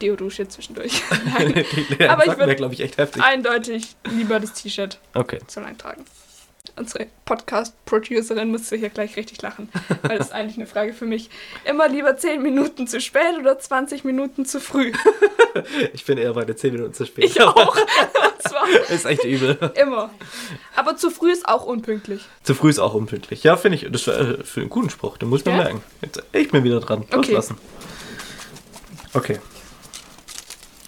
Deodusche 0.00 0.48
zwischendurch. 0.48 1.02
Nein, 1.24 1.64
Aber 2.08 2.26
ich 2.26 2.36
wäre, 2.38 2.50
würd- 2.50 2.54
glaube 2.54 2.74
ich, 2.74 2.80
echt 2.80 2.98
heftig. 2.98 3.22
eindeutig 3.22 3.94
lieber 4.10 4.40
das 4.40 4.52
T-Shirt 4.54 4.98
Okay. 5.14 5.38
so 5.46 5.60
lang 5.60 5.76
tragen. 5.78 6.04
Unsere 6.76 7.08
Podcast-Producerin 7.24 8.48
musste 8.48 8.76
hier 8.76 8.88
gleich 8.88 9.16
richtig 9.16 9.42
lachen, 9.42 9.68
weil 10.02 10.18
das 10.18 10.28
ist 10.28 10.32
eigentlich 10.32 10.56
eine 10.56 10.68
Frage 10.68 10.94
für 10.94 11.06
mich. 11.06 11.28
Immer 11.64 11.88
lieber 11.88 12.16
10 12.16 12.40
Minuten 12.40 12.86
zu 12.86 13.00
spät 13.00 13.36
oder 13.40 13.58
20 13.58 14.04
Minuten 14.04 14.44
zu 14.46 14.60
früh? 14.60 14.92
Ich 15.92 16.06
bin 16.06 16.16
eher 16.16 16.32
bei 16.32 16.46
der 16.46 16.56
10 16.56 16.72
Minuten 16.72 16.94
zu 16.94 17.04
spät. 17.04 17.24
Ich 17.26 17.38
auch. 17.42 17.76
Ist 18.88 19.04
echt 19.04 19.22
übel. 19.24 19.58
immer. 19.74 20.08
Aber 20.74 20.96
zu 20.96 21.10
früh 21.10 21.30
ist 21.30 21.46
auch 21.46 21.66
unpünktlich. 21.66 22.22
Zu 22.42 22.54
früh 22.54 22.70
ist 22.70 22.78
auch 22.78 22.94
unpünktlich. 22.94 23.42
Ja, 23.44 23.58
finde 23.58 23.76
ich. 23.76 23.86
Das 23.90 24.06
wäre 24.06 24.44
für 24.44 24.60
einen 24.62 24.70
guten 24.70 24.88
Spruch. 24.88 25.18
Den 25.18 25.28
muss 25.28 25.40
ich 25.40 25.44
mir 25.46 25.52
Ja? 25.52 25.58
merken. 25.64 25.82
Jetzt 26.00 26.22
ich 26.32 26.50
bin 26.50 26.64
wieder 26.64 26.80
dran. 26.80 27.02
Okay. 27.02 27.16
Loslassen. 27.16 27.58
Okay. 29.12 29.40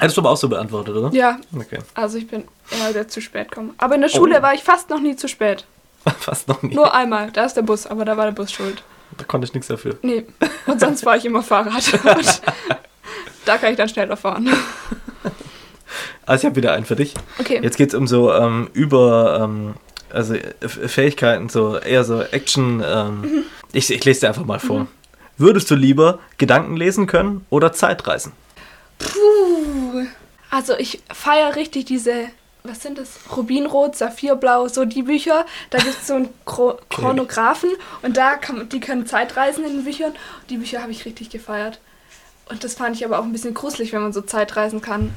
Hättest 0.04 0.18
du 0.18 0.20
aber 0.20 0.30
auch 0.32 0.36
so 0.36 0.48
beantwortet, 0.50 0.94
oder? 0.94 1.10
Ja, 1.14 1.38
Okay. 1.56 1.78
also 1.94 2.18
ich 2.18 2.26
bin 2.28 2.44
eher 2.70 2.92
der 2.92 3.08
zu 3.08 3.20
spät 3.22 3.50
kommen. 3.50 3.72
Aber 3.78 3.94
in 3.94 4.02
der 4.02 4.08
Schule 4.10 4.38
Oh. 4.38 4.42
war 4.42 4.52
ich 4.54 4.62
fast 4.62 4.90
noch 4.90 5.00
nie 5.00 5.16
zu 5.16 5.28
spät. 5.28 5.64
Fast 6.20 6.46
noch 6.48 6.60
nie. 6.62 6.74
Nur 6.74 6.92
einmal, 6.94 7.30
da 7.32 7.46
ist 7.46 7.54
der 7.54 7.62
Bus, 7.62 7.86
aber 7.86 8.04
da 8.04 8.16
war 8.18 8.26
der 8.26 8.32
Bus 8.32 8.52
schuld. 8.52 8.82
Da 9.16 9.24
konnte 9.24 9.46
ich 9.46 9.54
nichts 9.54 9.68
dafür. 9.68 9.96
Nee, 10.02 10.26
und 10.66 10.78
sonst 10.78 11.06
war 11.06 11.16
ich 11.16 11.24
immer 11.24 11.42
Fahrrad. 11.42 11.82
Da 13.46 13.58
kann 13.58 13.70
ich 13.72 13.76
dann 13.76 13.88
schneller 13.90 14.16
fahren. 14.16 14.48
Also 16.26 16.40
ich 16.42 16.46
habe 16.46 16.56
wieder 16.56 16.72
einen 16.72 16.84
für 16.86 16.96
dich. 16.96 17.12
Okay. 17.38 17.60
Jetzt 17.62 17.76
geht 17.76 17.88
es 17.90 17.94
um 17.94 18.06
so 18.06 18.32
ähm, 18.32 18.68
über 18.72 19.40
ähm, 19.42 19.74
also 20.10 20.34
F- 20.34 20.90
Fähigkeiten, 20.90 21.48
so 21.50 21.76
eher 21.78 22.04
so 22.04 22.22
Action. 22.22 22.82
Ähm, 22.86 23.20
Mhm. 23.20 23.42
ich, 23.72 23.90
ich 23.92 24.04
lese 24.04 24.20
dir 24.20 24.28
einfach 24.28 24.44
mal 24.46 24.60
vor. 24.60 24.86
Würdest 25.36 25.70
du 25.70 25.74
lieber 25.74 26.20
Gedanken 26.38 26.76
lesen 26.76 27.06
können 27.06 27.44
oder 27.50 27.72
Zeitreisen? 27.72 28.32
Puh. 28.98 29.08
Also 30.54 30.78
ich 30.78 31.02
feiere 31.12 31.56
richtig 31.56 31.86
diese, 31.86 32.28
was 32.62 32.80
sind 32.80 32.96
das? 32.96 33.08
Rubinrot, 33.36 33.96
Saphirblau, 33.96 34.68
so 34.68 34.84
die 34.84 35.02
Bücher. 35.02 35.46
Da 35.70 35.78
gibt 35.78 36.00
es 36.00 36.06
so 36.06 36.14
einen 36.14 36.28
Chro 36.46 36.78
Chronographen 36.90 37.70
und 38.02 38.16
da 38.16 38.36
kann 38.36 38.68
die 38.68 38.78
können 38.78 39.04
Zeitreisen 39.04 39.64
in 39.64 39.78
den 39.78 39.84
Büchern. 39.84 40.14
Die 40.50 40.58
Bücher 40.58 40.80
habe 40.80 40.92
ich 40.92 41.06
richtig 41.06 41.30
gefeiert. 41.30 41.80
Und 42.48 42.62
das 42.62 42.74
fand 42.74 42.94
ich 42.94 43.04
aber 43.04 43.18
auch 43.18 43.24
ein 43.24 43.32
bisschen 43.32 43.52
gruselig, 43.52 43.92
wenn 43.92 44.02
man 44.02 44.12
so 44.12 44.20
Zeitreisen 44.20 44.80
kann. 44.80 45.12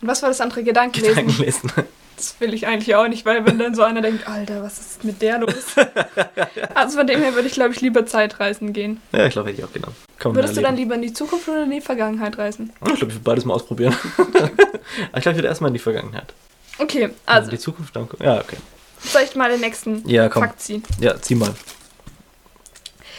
Und 0.00 0.08
was 0.08 0.22
war 0.22 0.30
das 0.30 0.40
andere? 0.40 0.64
Gedankenlesen. 0.64 1.26
Gedanken 1.26 1.42
lesen. 1.42 1.72
Das 2.16 2.40
will 2.40 2.54
ich 2.54 2.66
eigentlich 2.66 2.94
auch 2.94 3.08
nicht, 3.08 3.26
weil 3.26 3.44
wenn 3.46 3.58
dann 3.58 3.74
so 3.74 3.82
einer 3.82 4.00
denkt, 4.00 4.28
Alter, 4.28 4.62
was 4.62 4.78
ist 4.78 5.04
mit 5.04 5.20
der 5.20 5.38
los? 5.40 5.76
also 6.74 6.96
von 6.96 7.06
dem 7.06 7.20
her 7.20 7.34
würde 7.34 7.48
ich, 7.48 7.54
glaube 7.54 7.74
ich, 7.74 7.82
lieber 7.82 8.06
Zeitreisen 8.06 8.72
gehen. 8.72 9.02
Ja, 9.12 9.26
ich 9.26 9.32
glaube, 9.32 9.50
hätte 9.50 9.60
ich 9.60 9.64
auch 9.66 9.72
genommen. 9.72 9.96
Kann 10.20 10.34
Würdest 10.34 10.54
du 10.56 10.60
dann 10.60 10.76
lieber 10.76 10.94
in 10.94 11.02
die 11.02 11.12
Zukunft 11.14 11.48
oder 11.48 11.64
in 11.64 11.70
die 11.70 11.80
Vergangenheit 11.80 12.36
reisen? 12.36 12.70
Ich 12.74 12.78
glaube, 12.80 12.94
ich 12.94 13.00
würde 13.00 13.18
beides 13.20 13.44
mal 13.46 13.54
ausprobieren. 13.54 13.96
Aber 14.18 14.28
ich 15.16 15.22
glaube, 15.22 15.30
ich 15.30 15.36
würde 15.36 15.48
erstmal 15.48 15.68
in 15.68 15.74
die 15.74 15.80
Vergangenheit. 15.80 16.32
Okay, 16.78 17.04
Also 17.04 17.14
also 17.26 17.50
die 17.50 17.58
Zukunft 17.58 17.96
dann. 17.96 18.06
Ja, 18.20 18.38
okay. 18.38 18.58
soll 19.02 19.22
ich 19.22 19.34
mal 19.34 19.50
den 19.50 19.60
nächsten 19.60 20.06
Ja, 20.08 20.28
komm. 20.28 20.42
Fakt 20.42 20.60
ziehen? 20.60 20.82
Ja, 21.00 21.18
zieh 21.20 21.34
mal. 21.34 21.54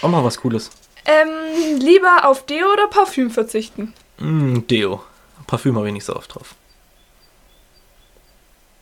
Auch 0.04 0.10
mal 0.10 0.24
was 0.24 0.38
Cooles. 0.38 0.70
Ähm, 1.06 1.80
lieber 1.80 2.26
auf 2.30 2.46
Deo 2.46 2.72
oder 2.72 2.88
Parfüm 2.88 3.32
verzichten? 3.32 3.94
Mm, 4.20 4.60
Deo. 4.70 5.04
Parfüm 5.48 5.76
habe 5.78 5.88
ich 5.88 5.94
nicht 5.94 6.06
so 6.06 6.16
oft 6.16 6.34
drauf. 6.36 6.54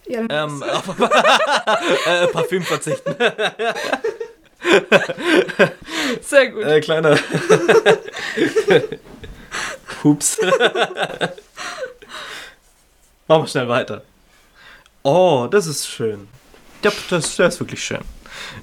Ja, 0.08 0.22
Ähm, 0.30 0.62
auf, 0.64 0.90
äh, 2.06 2.28
Parfüm 2.28 2.64
verzichten. 2.64 3.16
sehr 6.22 6.52
gut. 6.52 6.64
Äh, 6.64 6.82
kleiner. 6.82 7.18
Hups. 10.04 10.38
Machen 13.28 13.44
wir 13.44 13.48
schnell 13.48 13.70
weiter. 13.70 14.04
Oh, 15.04 15.48
das 15.50 15.68
ist 15.68 15.88
schön. 15.88 16.28
Ja, 16.84 16.92
das, 17.10 17.36
das 17.36 17.54
ist 17.56 17.60
wirklich 17.60 17.84
schön. 17.84 18.02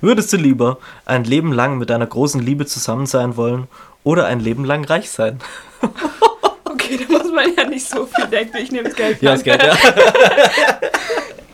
Würdest 0.00 0.32
du 0.32 0.36
lieber 0.36 0.78
ein 1.04 1.24
Leben 1.24 1.52
lang 1.52 1.78
mit 1.78 1.90
deiner 1.90 2.06
großen 2.06 2.40
Liebe 2.40 2.66
zusammen 2.66 3.06
sein 3.06 3.36
wollen 3.36 3.68
oder 4.04 4.26
ein 4.26 4.40
Leben 4.40 4.64
lang 4.64 4.84
reich 4.84 5.10
sein? 5.10 5.40
Okay, 6.68 6.98
da 6.98 7.18
muss 7.18 7.32
man 7.32 7.52
ja 7.56 7.64
nicht 7.64 7.88
so 7.88 8.06
viel 8.06 8.26
denken. 8.26 8.58
Ich 8.58 8.70
nehme 8.70 8.84
das 8.84 8.94
Geld. 8.94 9.20
Ja, 9.20 9.32
das 9.32 9.42
Geld, 9.42 9.60
ja. 9.60 9.76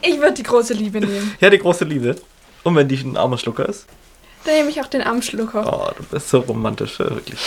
Ich 0.03 0.19
würde 0.19 0.35
die 0.35 0.43
große 0.43 0.75
Liebe 0.75 1.01
nehmen. 1.01 1.35
Ja, 1.41 1.49
die 1.49 1.59
große 1.59 1.85
Liebe. 1.85 2.17
Und 2.65 2.77
wenn 2.77 2.87
die 2.87 2.97
ein 2.97 3.17
armer 3.17 3.39
Schlucker 3.39 3.67
ist? 3.67 3.87
Dann 4.45 4.55
nehme 4.55 4.71
ich 4.71 4.81
auch 4.81 4.87
den 4.89 5.03
Armschlucker. 5.03 5.65
Oh, 5.67 5.93
du 5.97 6.03
bist 6.05 6.29
so 6.29 6.41
romantisch, 6.41 6.99
wirklich. 6.99 7.39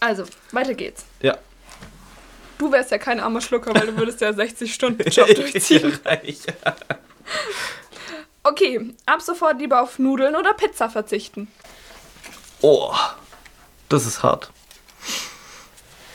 Also, 0.00 0.24
weiter 0.52 0.74
geht's. 0.74 1.04
Ja. 1.20 1.38
Du 2.58 2.70
wärst 2.72 2.90
ja 2.90 2.98
kein 2.98 3.20
armer 3.20 3.40
Schlucker, 3.40 3.74
weil 3.74 3.86
du 3.86 3.96
würdest 3.96 4.20
ja 4.20 4.32
60 4.34 4.72
Stunden 4.74 5.08
Job 5.10 5.28
durchziehen. 5.34 5.98
reich. 6.04 6.38
Okay, 8.42 8.94
ab 9.06 9.22
sofort 9.22 9.58
lieber 9.58 9.80
auf 9.82 9.98
Nudeln 9.98 10.34
oder 10.34 10.54
Pizza 10.54 10.88
verzichten. 10.90 11.48
Oh, 12.62 12.94
das 13.88 14.06
ist 14.06 14.22
hart. 14.22 14.50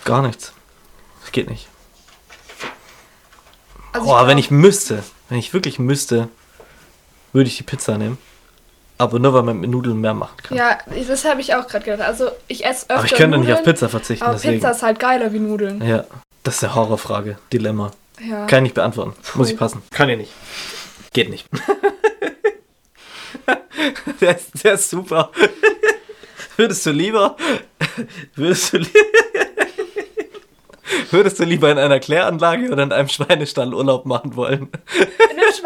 Gar 0.03 0.21
nichts. 0.23 0.51
Das 1.21 1.31
geht 1.31 1.49
nicht. 1.49 1.67
Also 3.93 4.07
Oh, 4.07 4.11
glaub- 4.13 4.27
wenn 4.27 4.37
ich 4.37 4.51
müsste, 4.51 5.03
wenn 5.29 5.37
ich 5.39 5.53
wirklich 5.53 5.79
müsste, 5.79 6.29
würde 7.33 7.47
ich 7.49 7.57
die 7.57 7.63
Pizza 7.63 7.97
nehmen. 7.97 8.17
Aber 8.97 9.19
nur, 9.19 9.33
weil 9.33 9.43
man 9.43 9.59
mit 9.59 9.69
Nudeln 9.69 9.99
mehr 9.99 10.13
machen 10.13 10.37
kann. 10.41 10.57
Ja, 10.57 10.77
das 11.07 11.25
habe 11.25 11.41
ich 11.41 11.53
auch 11.53 11.67
gerade 11.67 11.83
gedacht. 11.83 12.07
Also, 12.07 12.29
ich 12.47 12.65
esse 12.65 12.83
öfter 12.83 12.95
aber 12.95 13.05
ich 13.05 13.11
könnte 13.11 13.37
Nudeln, 13.37 13.49
nicht 13.49 13.59
auf 13.59 13.63
Pizza 13.63 13.89
verzichten, 13.89 14.23
Aber 14.23 14.35
deswegen. 14.35 14.55
Pizza 14.55 14.71
ist 14.71 14.83
halt 14.83 14.99
geiler 14.99 15.33
wie 15.33 15.39
Nudeln. 15.39 15.85
Ja, 15.85 16.05
das 16.43 16.55
ist 16.55 16.63
eine 16.63 16.75
Horrorfrage. 16.75 17.37
Dilemma. 17.51 17.91
Ja. 18.25 18.45
Kann 18.45 18.59
ich 18.59 18.63
nicht 18.63 18.75
beantworten. 18.75 19.13
Muss 19.33 19.49
ich 19.49 19.57
passen. 19.57 19.81
Kann 19.91 20.09
ich 20.09 20.17
nicht. 20.17 20.31
Geht 21.11 21.29
nicht. 21.29 21.47
der, 24.21 24.37
ist, 24.37 24.63
der 24.63 24.73
ist 24.73 24.89
super. 24.89 25.31
Würdest 26.57 26.85
du 26.85 26.91
lieber. 26.91 27.35
Würdest 28.35 28.73
du, 28.73 28.77
li 28.77 28.87
würdest 31.11 31.39
du 31.39 31.43
lieber 31.43 31.71
in 31.71 31.77
einer 31.77 31.99
Kläranlage 31.99 32.71
oder 32.71 32.83
in 32.83 32.93
einem 32.93 33.09
Schweinestall 33.09 33.73
Urlaub 33.73 34.05
machen 34.05 34.35
wollen? 34.35 34.69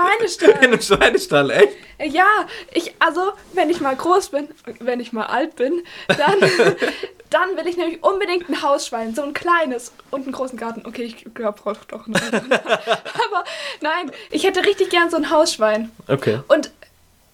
Schweinestall. 0.07 0.49
In 0.51 0.57
einem 0.57 0.81
Schweinestall, 0.81 1.49
echt? 1.51 1.77
Ja, 2.13 2.25
ich, 2.73 2.93
also, 2.99 3.33
wenn 3.53 3.69
ich 3.69 3.81
mal 3.81 3.95
groß 3.95 4.29
bin, 4.29 4.47
wenn 4.79 4.99
ich 4.99 5.11
mal 5.13 5.25
alt 5.25 5.55
bin, 5.55 5.83
dann, 6.07 6.39
dann 7.29 7.57
will 7.57 7.67
ich 7.67 7.77
nämlich 7.77 8.03
unbedingt 8.03 8.49
ein 8.49 8.61
Hausschwein, 8.61 9.13
so 9.15 9.21
ein 9.23 9.33
kleines 9.33 9.91
und 10.11 10.23
einen 10.23 10.31
großen 10.31 10.57
Garten. 10.57 10.83
Okay, 10.85 11.03
ich 11.03 11.33
glaube, 11.33 11.59
brauche 11.61 11.85
doch 11.87 12.05
einen 12.05 12.15
anderen. 12.15 12.51
Aber 12.53 13.43
nein, 13.81 14.11
ich 14.31 14.43
hätte 14.45 14.65
richtig 14.65 14.89
gern 14.89 15.09
so 15.09 15.17
ein 15.17 15.29
Hausschwein. 15.29 15.91
Okay, 16.07 16.39
Und 16.47 16.71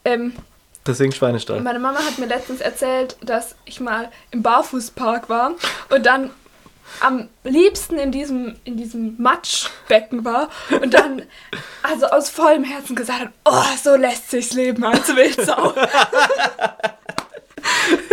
ähm, 0.04 0.34
deswegen 0.86 1.12
Schweinestall. 1.12 1.62
meine 1.62 1.80
Mama 1.80 2.00
hat 2.00 2.18
mir 2.18 2.28
letztens 2.28 2.62
erzählt, 2.62 3.18
dass 3.22 3.56
ich 3.66 3.80
mal 3.80 4.12
im 4.32 4.42
Barfußpark 4.42 5.30
war 5.30 5.52
und 5.90 6.06
dann 6.06 6.30
am 7.02 7.30
liebsten 7.44 7.98
in 7.98 8.12
diesem, 8.12 8.56
in 8.64 8.78
diesem 8.78 9.16
Matschbecken 9.22 10.26
war 10.26 10.50
und 10.82 10.94
dann 10.94 11.24
also 11.84 12.08
aus 12.08 12.30
vollem 12.30 12.64
Herzen 12.64 12.96
gesagt 12.96 13.20
hat, 13.20 13.30
oh, 13.46 13.64
so 13.84 13.96
lässt 13.96 14.32
sich's 14.32 14.54
leben 14.54 14.84
als 14.84 15.16
Wildsau. 15.16 15.74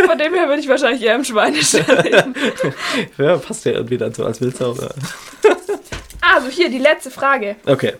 Von 0.06 0.18
dem 0.18 0.34
her 0.34 0.48
würde 0.48 0.60
ich 0.60 0.68
wahrscheinlich 0.68 1.02
eher 1.02 1.14
im 1.14 1.24
Schweinestall 1.24 2.02
leben. 2.02 2.34
Ja, 3.18 3.36
passt 3.36 3.64
ja 3.64 3.72
irgendwie 3.72 3.98
dazu 3.98 4.24
als 4.24 4.40
Wildsau. 4.40 4.76
Also 6.20 6.48
hier 6.48 6.70
die 6.70 6.78
letzte 6.78 7.10
Frage. 7.10 7.56
Okay. 7.66 7.94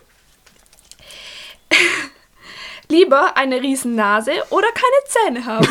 Lieber 2.88 3.37
eine 3.37 3.61
riesen 3.61 3.95
Nase 3.95 4.33
oder 4.51 4.68
keine 4.68 5.05
Zähne 5.07 5.45
haben? 5.47 5.68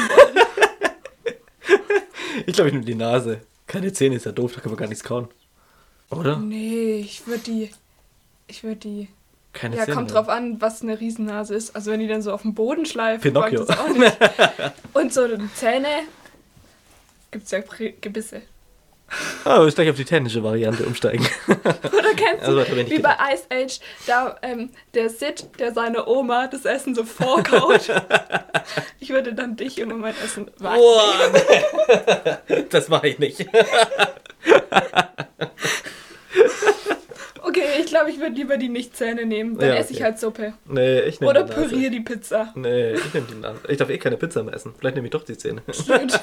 Ich 2.45 2.54
glaube, 2.54 2.69
ich 2.69 2.74
nehme 2.74 2.86
die 2.86 2.95
Nase. 2.95 3.41
Keine 3.71 3.93
Zähne 3.93 4.15
ist 4.17 4.25
ja 4.25 4.34
doof, 4.34 4.51
da 4.53 4.60
kann 4.60 4.69
man 4.71 4.77
gar 4.77 4.89
nichts 4.89 5.01
kauen. 5.01 5.29
Oder? 6.10 6.36
Nee, 6.36 6.95
ich 6.99 7.25
würde 7.25 7.41
die. 7.43 7.71
Ich 8.47 8.63
würde 8.65 8.75
die. 8.75 9.07
Keine 9.53 9.77
Ja, 9.77 9.86
Zähne. 9.86 9.95
kommt 9.95 10.13
drauf 10.13 10.27
an, 10.27 10.60
was 10.60 10.81
eine 10.81 10.99
Riesennase 10.99 11.55
ist. 11.55 11.73
Also 11.73 11.89
wenn 11.89 12.01
die 12.01 12.07
dann 12.07 12.21
so 12.21 12.34
auf 12.34 12.41
dem 12.41 12.53
Boden 12.53 12.86
schleift, 12.86 13.23
Pinocchio. 13.23 13.63
auch 13.63 13.88
nicht. 13.88 14.17
Und 14.93 15.13
so 15.13 15.21
Zähne 15.55 15.88
gibt's 17.31 17.51
ja 17.51 17.60
Gebisse. 18.01 18.41
Ah, 19.43 19.65
ich 19.65 19.76
gleich 19.76 19.89
auf 19.89 19.95
die 19.95 20.06
technische 20.06 20.43
Variante 20.43 20.84
umsteigen. 20.86 21.26
Oder 21.47 22.13
kennst 22.15 22.43
Also, 22.45 22.63
du, 22.63 22.76
ich 22.78 22.89
wie 22.91 23.00
bei. 23.00 23.15
Ice 23.34 23.45
Age, 23.52 23.80
da 24.08 24.38
ähm, 24.41 24.69
der 24.93 25.10
Sid, 25.10 25.50
der 25.60 25.74
seine 25.74 26.08
Oma 26.08 26.47
das 26.47 26.65
Essen 26.65 26.95
so 26.95 27.04
vorkaut. 27.04 27.89
ich 29.00 29.10
würde 29.10 29.34
dann 29.34 29.56
dich 29.56 29.78
immer 29.80 29.95
mein 29.95 30.15
Essen 30.24 30.50
wagen. 30.60 30.80
Boah, 30.80 31.32
nee. 32.47 32.63
Das 32.69 32.88
mache 32.89 33.10
ich 33.10 33.19
nicht. 33.19 33.45
Okay, 37.43 37.63
ich 37.82 37.88
glaube, 37.88 38.12
ich 38.12 38.19
würde 38.19 38.36
lieber 38.36 38.56
die 38.56 38.69
Nicht-Zähne 38.69 39.26
nehmen. 39.26 39.58
Dann 39.58 39.69
Ja, 39.69 39.76
esse 39.76 39.91
ich 39.91 40.02
halt 40.02 40.17
Suppe. 40.19 40.54
Nee, 40.65 41.02
ich 41.02 41.19
nehme 41.19 41.32
Oder 41.32 41.43
die 41.43 41.52
püriere 41.52 41.89
die 41.91 42.00
Pizza. 42.00 42.54
Nee, 42.56 42.93
ich 42.93 43.13
nehme 43.13 43.28
die 43.30 43.36
Nase. 43.36 43.60
Ich 43.67 43.78
darf 43.78 43.89
eh 43.89 43.97
keine 43.97 44.15
Pizza 44.15 44.43
mehr 44.43 44.54
essen. 44.54 44.74
Vielleicht 44.80 44.95
nehme 44.95 45.08
ich 45.08 45.12
doch 45.12 45.24
die 45.26 45.38
Zähne. 45.38 45.62
Stimmt. 45.69 46.21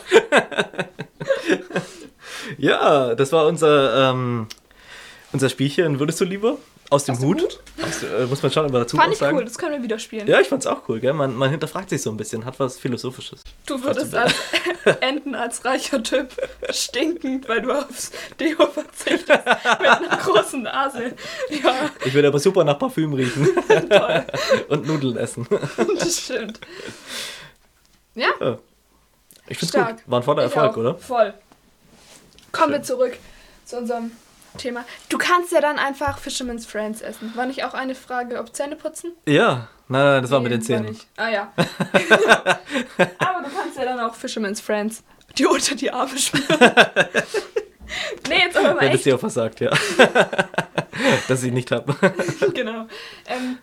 Ja, 2.59 3.15
das 3.15 3.33
war 3.33 3.47
unser, 3.47 4.11
ähm, 4.11 4.47
unser 5.33 5.49
Spielchen. 5.49 5.99
Würdest 6.01 6.21
du 6.21 6.25
lieber? 6.25 6.59
Aus 6.91 7.05
dem 7.05 7.13
Aus 7.17 7.21
dem 7.21 7.29
Hut? 7.29 7.43
Hut? 7.43 7.61
Aus, 7.87 8.03
äh, 8.03 8.25
muss 8.27 8.43
man 8.43 8.51
schon 8.51 8.67
immer 8.67 8.79
dazu 8.79 8.97
Fand 8.97 9.13
ich 9.13 9.19
sagen. 9.19 9.37
cool, 9.37 9.45
das 9.45 9.59
können 9.59 9.75
wir 9.75 9.83
wieder 9.83 9.99
spielen. 9.99 10.27
Ja, 10.27 10.41
ich 10.41 10.49
fand's 10.49 10.67
auch 10.67 10.89
cool, 10.89 11.01
gell? 11.01 11.13
Man, 11.13 11.37
man 11.37 11.51
hinterfragt 11.51 11.91
sich 11.91 12.01
so 12.01 12.09
ein 12.11 12.17
bisschen, 12.17 12.47
hat 12.47 12.59
was 12.59 12.79
Philosophisches. 12.79 13.45
Du 13.67 13.83
würdest 13.85 14.15
als 14.15 14.33
enden 15.01 15.35
als 15.35 15.67
reicher 15.67 16.03
Typ 16.03 16.31
stinkend, 16.71 17.47
weil 17.47 17.61
du 17.61 17.73
aufs 17.73 18.11
Deo 18.41 18.67
verzichtest 18.69 19.29
mit 19.29 19.87
einer 19.89 20.17
großen 20.17 20.63
Nase. 20.63 21.13
Ja, 21.51 21.91
Ich 22.07 22.15
würde 22.15 22.29
aber 22.29 22.39
super 22.39 22.65
nach 22.65 22.79
Parfüm 22.79 23.13
riechen 23.13 23.47
toll. 23.91 24.25
und 24.69 24.87
Nudeln 24.87 25.19
essen. 25.19 25.47
Das 25.99 26.19
stimmt. 26.25 26.59
Ja, 28.15 28.31
Ja. 28.41 28.59
Ich 29.47 29.59
find's 29.59 29.75
stark. 29.75 29.97
gut. 29.99 30.03
War 30.07 30.21
ein 30.21 30.23
voller 30.25 30.47
Ich 30.47 30.55
Erfolg, 30.55 30.73
auch. 30.73 30.77
oder? 30.79 30.95
Voll. 30.97 31.35
Kommen 32.53 32.73
wir 32.73 32.83
zurück 32.83 33.17
zu 33.65 33.77
unserem 33.79 34.13
Thema. 34.57 34.85
Du 35.09 35.19
kannst 35.19 35.53
ja 35.53 35.61
dann 35.61 35.79
einfach 35.79 36.19
Fisherman's 36.19 36.67
Friends 36.67 37.01
essen. 37.01 37.33
War 37.37 37.47
nicht 37.47 37.65
auch 37.65 37.75
eine 37.75 37.95
Frage, 37.95 38.39
ob 38.39 38.55
Zähne 38.55 38.77
putzen? 38.77 39.13
Ja. 39.27 39.69
Nein, 39.91 40.05
nein, 40.05 40.23
das 40.23 40.31
war 40.31 40.41
mit 40.41 40.51
Nee, 40.51 40.59
den 40.59 40.63
Zähnen. 40.65 40.85
nicht. 40.87 41.07
Ah 41.17 41.29
ja. 41.29 41.53
Aber 43.19 43.43
du 43.43 43.51
kannst 43.55 43.77
ja 43.79 43.85
dann 43.85 44.01
auch 44.01 44.15
Fisherman's 44.15 44.61
Friends 44.61 45.03
die 45.37 45.47
unter 45.47 45.75
die 45.75 45.91
Arme 45.91 46.19
schmieren. 46.19 46.49
nee, 48.29 48.39
jetzt 48.41 48.57
aber 48.57 48.75
mal 48.75 48.81
Wenn 48.81 48.89
es 48.89 48.95
echt. 48.97 49.05
dir 49.07 49.15
auch 49.15 49.21
versagt, 49.21 49.61
ja. 49.61 49.71
Dass 51.29 51.43
ich 51.43 51.53
nicht 51.53 51.71
habe. 51.71 51.95
genau. 52.55 52.87
Ähm, 53.27 53.59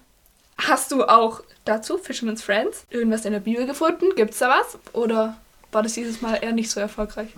hast 0.58 0.92
du 0.92 1.04
auch 1.04 1.42
dazu, 1.66 1.98
Fisherman's 1.98 2.42
Friends, 2.44 2.86
irgendwas 2.90 3.26
in 3.26 3.34
der 3.34 3.40
Bibel 3.40 3.66
gefunden? 3.66 4.06
Gibt's 4.16 4.40
da 4.40 4.50
was? 4.50 4.78
Oder 4.94 5.38
war 5.72 5.84
das 5.84 5.94
dieses 5.94 6.22
Mal 6.22 6.36
eher 6.36 6.54
nicht 6.54 6.72
so 6.72 6.80
erfolgreich? 6.80 7.30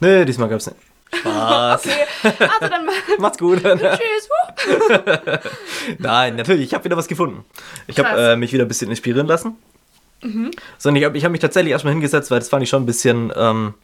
Nee, 0.00 0.24
diesmal 0.24 0.48
gab's 0.48 0.66
nicht. 0.66 0.78
Spaß. 1.14 1.86
Okay, 2.24 2.32
also 2.40 2.68
dann. 2.68 2.88
Macht's 3.18 3.38
gut. 3.38 3.62
Tschüss. 3.62 4.28
Nein, 5.98 6.36
natürlich, 6.36 6.64
ich 6.64 6.74
habe 6.74 6.84
wieder 6.84 6.96
was 6.96 7.06
gefunden. 7.06 7.44
Ich 7.86 7.98
habe 7.98 8.32
äh, 8.32 8.36
mich 8.36 8.52
wieder 8.52 8.64
ein 8.64 8.68
bisschen 8.68 8.90
inspirieren 8.90 9.26
lassen. 9.26 9.56
Sondern 10.78 10.96
ich 10.96 11.04
habe 11.04 11.18
ich 11.18 11.24
hab 11.24 11.32
mich 11.32 11.42
tatsächlich 11.42 11.72
erstmal 11.72 11.92
hingesetzt, 11.92 12.30
weil 12.30 12.38
das 12.38 12.48
fand 12.48 12.62
ich 12.62 12.70
schon 12.70 12.82
ein 12.82 12.86
bisschen 12.86 13.30
ähm, 13.36 13.74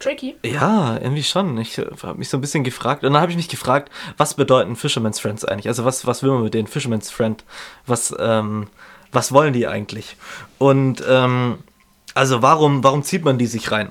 tricky. 0.00 0.36
Ja, 0.42 0.96
irgendwie 0.96 1.22
schon. 1.22 1.58
Ich 1.58 1.78
habe 1.78 2.18
mich 2.18 2.30
so 2.30 2.38
ein 2.38 2.40
bisschen 2.40 2.64
gefragt. 2.64 3.04
Und 3.04 3.12
dann 3.12 3.20
habe 3.20 3.30
ich 3.30 3.36
mich 3.36 3.48
gefragt, 3.48 3.90
was 4.16 4.32
bedeuten 4.32 4.76
Fisherman's 4.76 5.20
Friends 5.20 5.44
eigentlich? 5.44 5.68
Also 5.68 5.84
was, 5.84 6.06
was 6.06 6.22
will 6.22 6.30
man 6.30 6.44
mit 6.44 6.54
den 6.54 6.66
Fisherman's 6.66 7.10
Friend? 7.10 7.44
Was, 7.86 8.14
ähm, 8.18 8.68
was 9.12 9.32
wollen 9.32 9.52
die 9.52 9.66
eigentlich? 9.66 10.16
Und 10.56 11.02
ähm, 11.06 11.58
also 12.14 12.40
warum, 12.40 12.82
warum 12.82 13.02
zieht 13.02 13.24
man 13.24 13.36
die 13.36 13.46
sich 13.46 13.70
rein? 13.70 13.90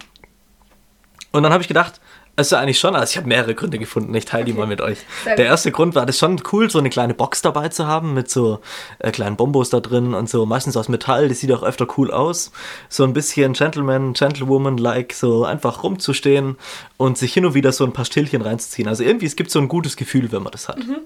Und 1.37 1.43
dann 1.43 1.53
habe 1.53 1.61
ich 1.61 1.67
gedacht, 1.67 1.99
also 2.35 2.55
eigentlich 2.55 2.79
schon, 2.79 2.95
also 2.95 3.09
ich 3.11 3.17
habe 3.17 3.27
mehrere 3.27 3.55
Gründe 3.55 3.79
gefunden, 3.79 4.13
ich 4.13 4.25
teile 4.25 4.45
die 4.45 4.51
Okay. 4.51 4.59
mal 4.59 4.67
mit 4.67 4.79
euch. 4.81 4.99
Der 5.25 5.45
erste 5.45 5.71
Grund 5.71 5.95
war, 5.95 6.05
das 6.05 6.17
ist 6.17 6.19
schon 6.19 6.39
cool, 6.51 6.69
so 6.69 6.77
eine 6.77 6.89
kleine 6.91 7.13
Box 7.15 7.41
dabei 7.41 7.69
zu 7.69 7.87
haben 7.87 8.13
mit 8.13 8.29
so 8.29 8.59
äh, 8.99 9.09
kleinen 9.11 9.37
Bombos 9.37 9.71
da 9.71 9.79
drin 9.79 10.13
und 10.13 10.29
so, 10.29 10.45
meistens 10.45 10.77
aus 10.77 10.87
Metall, 10.87 11.29
das 11.29 11.39
sieht 11.39 11.51
auch 11.51 11.63
öfter 11.63 11.87
cool 11.97 12.11
aus. 12.11 12.51
So 12.89 13.03
ein 13.05 13.13
bisschen 13.13 13.53
Gentleman, 13.53 14.13
Gentlewoman-like, 14.13 15.13
so 15.13 15.45
einfach 15.45 15.81
rumzustehen 15.83 16.57
und 16.97 17.17
sich 17.17 17.33
hin 17.33 17.45
und 17.45 17.53
wieder 17.55 17.71
so 17.71 17.85
ein 17.85 17.93
paar 17.93 18.05
Stillchen 18.05 18.41
reinzuziehen. 18.43 18.87
Also 18.87 19.03
irgendwie, 19.03 19.25
es 19.25 19.35
gibt 19.35 19.49
so 19.49 19.59
ein 19.59 19.67
gutes 19.67 19.95
Gefühl, 19.95 20.31
wenn 20.31 20.43
man 20.43 20.51
das 20.51 20.67
hat. 20.67 20.77
Weißt 20.77 20.87
du, 20.87 21.01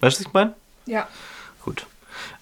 was 0.00 0.20
ich 0.20 0.32
meine? 0.32 0.54
Ja. 0.86 1.08
Gut. 1.64 1.86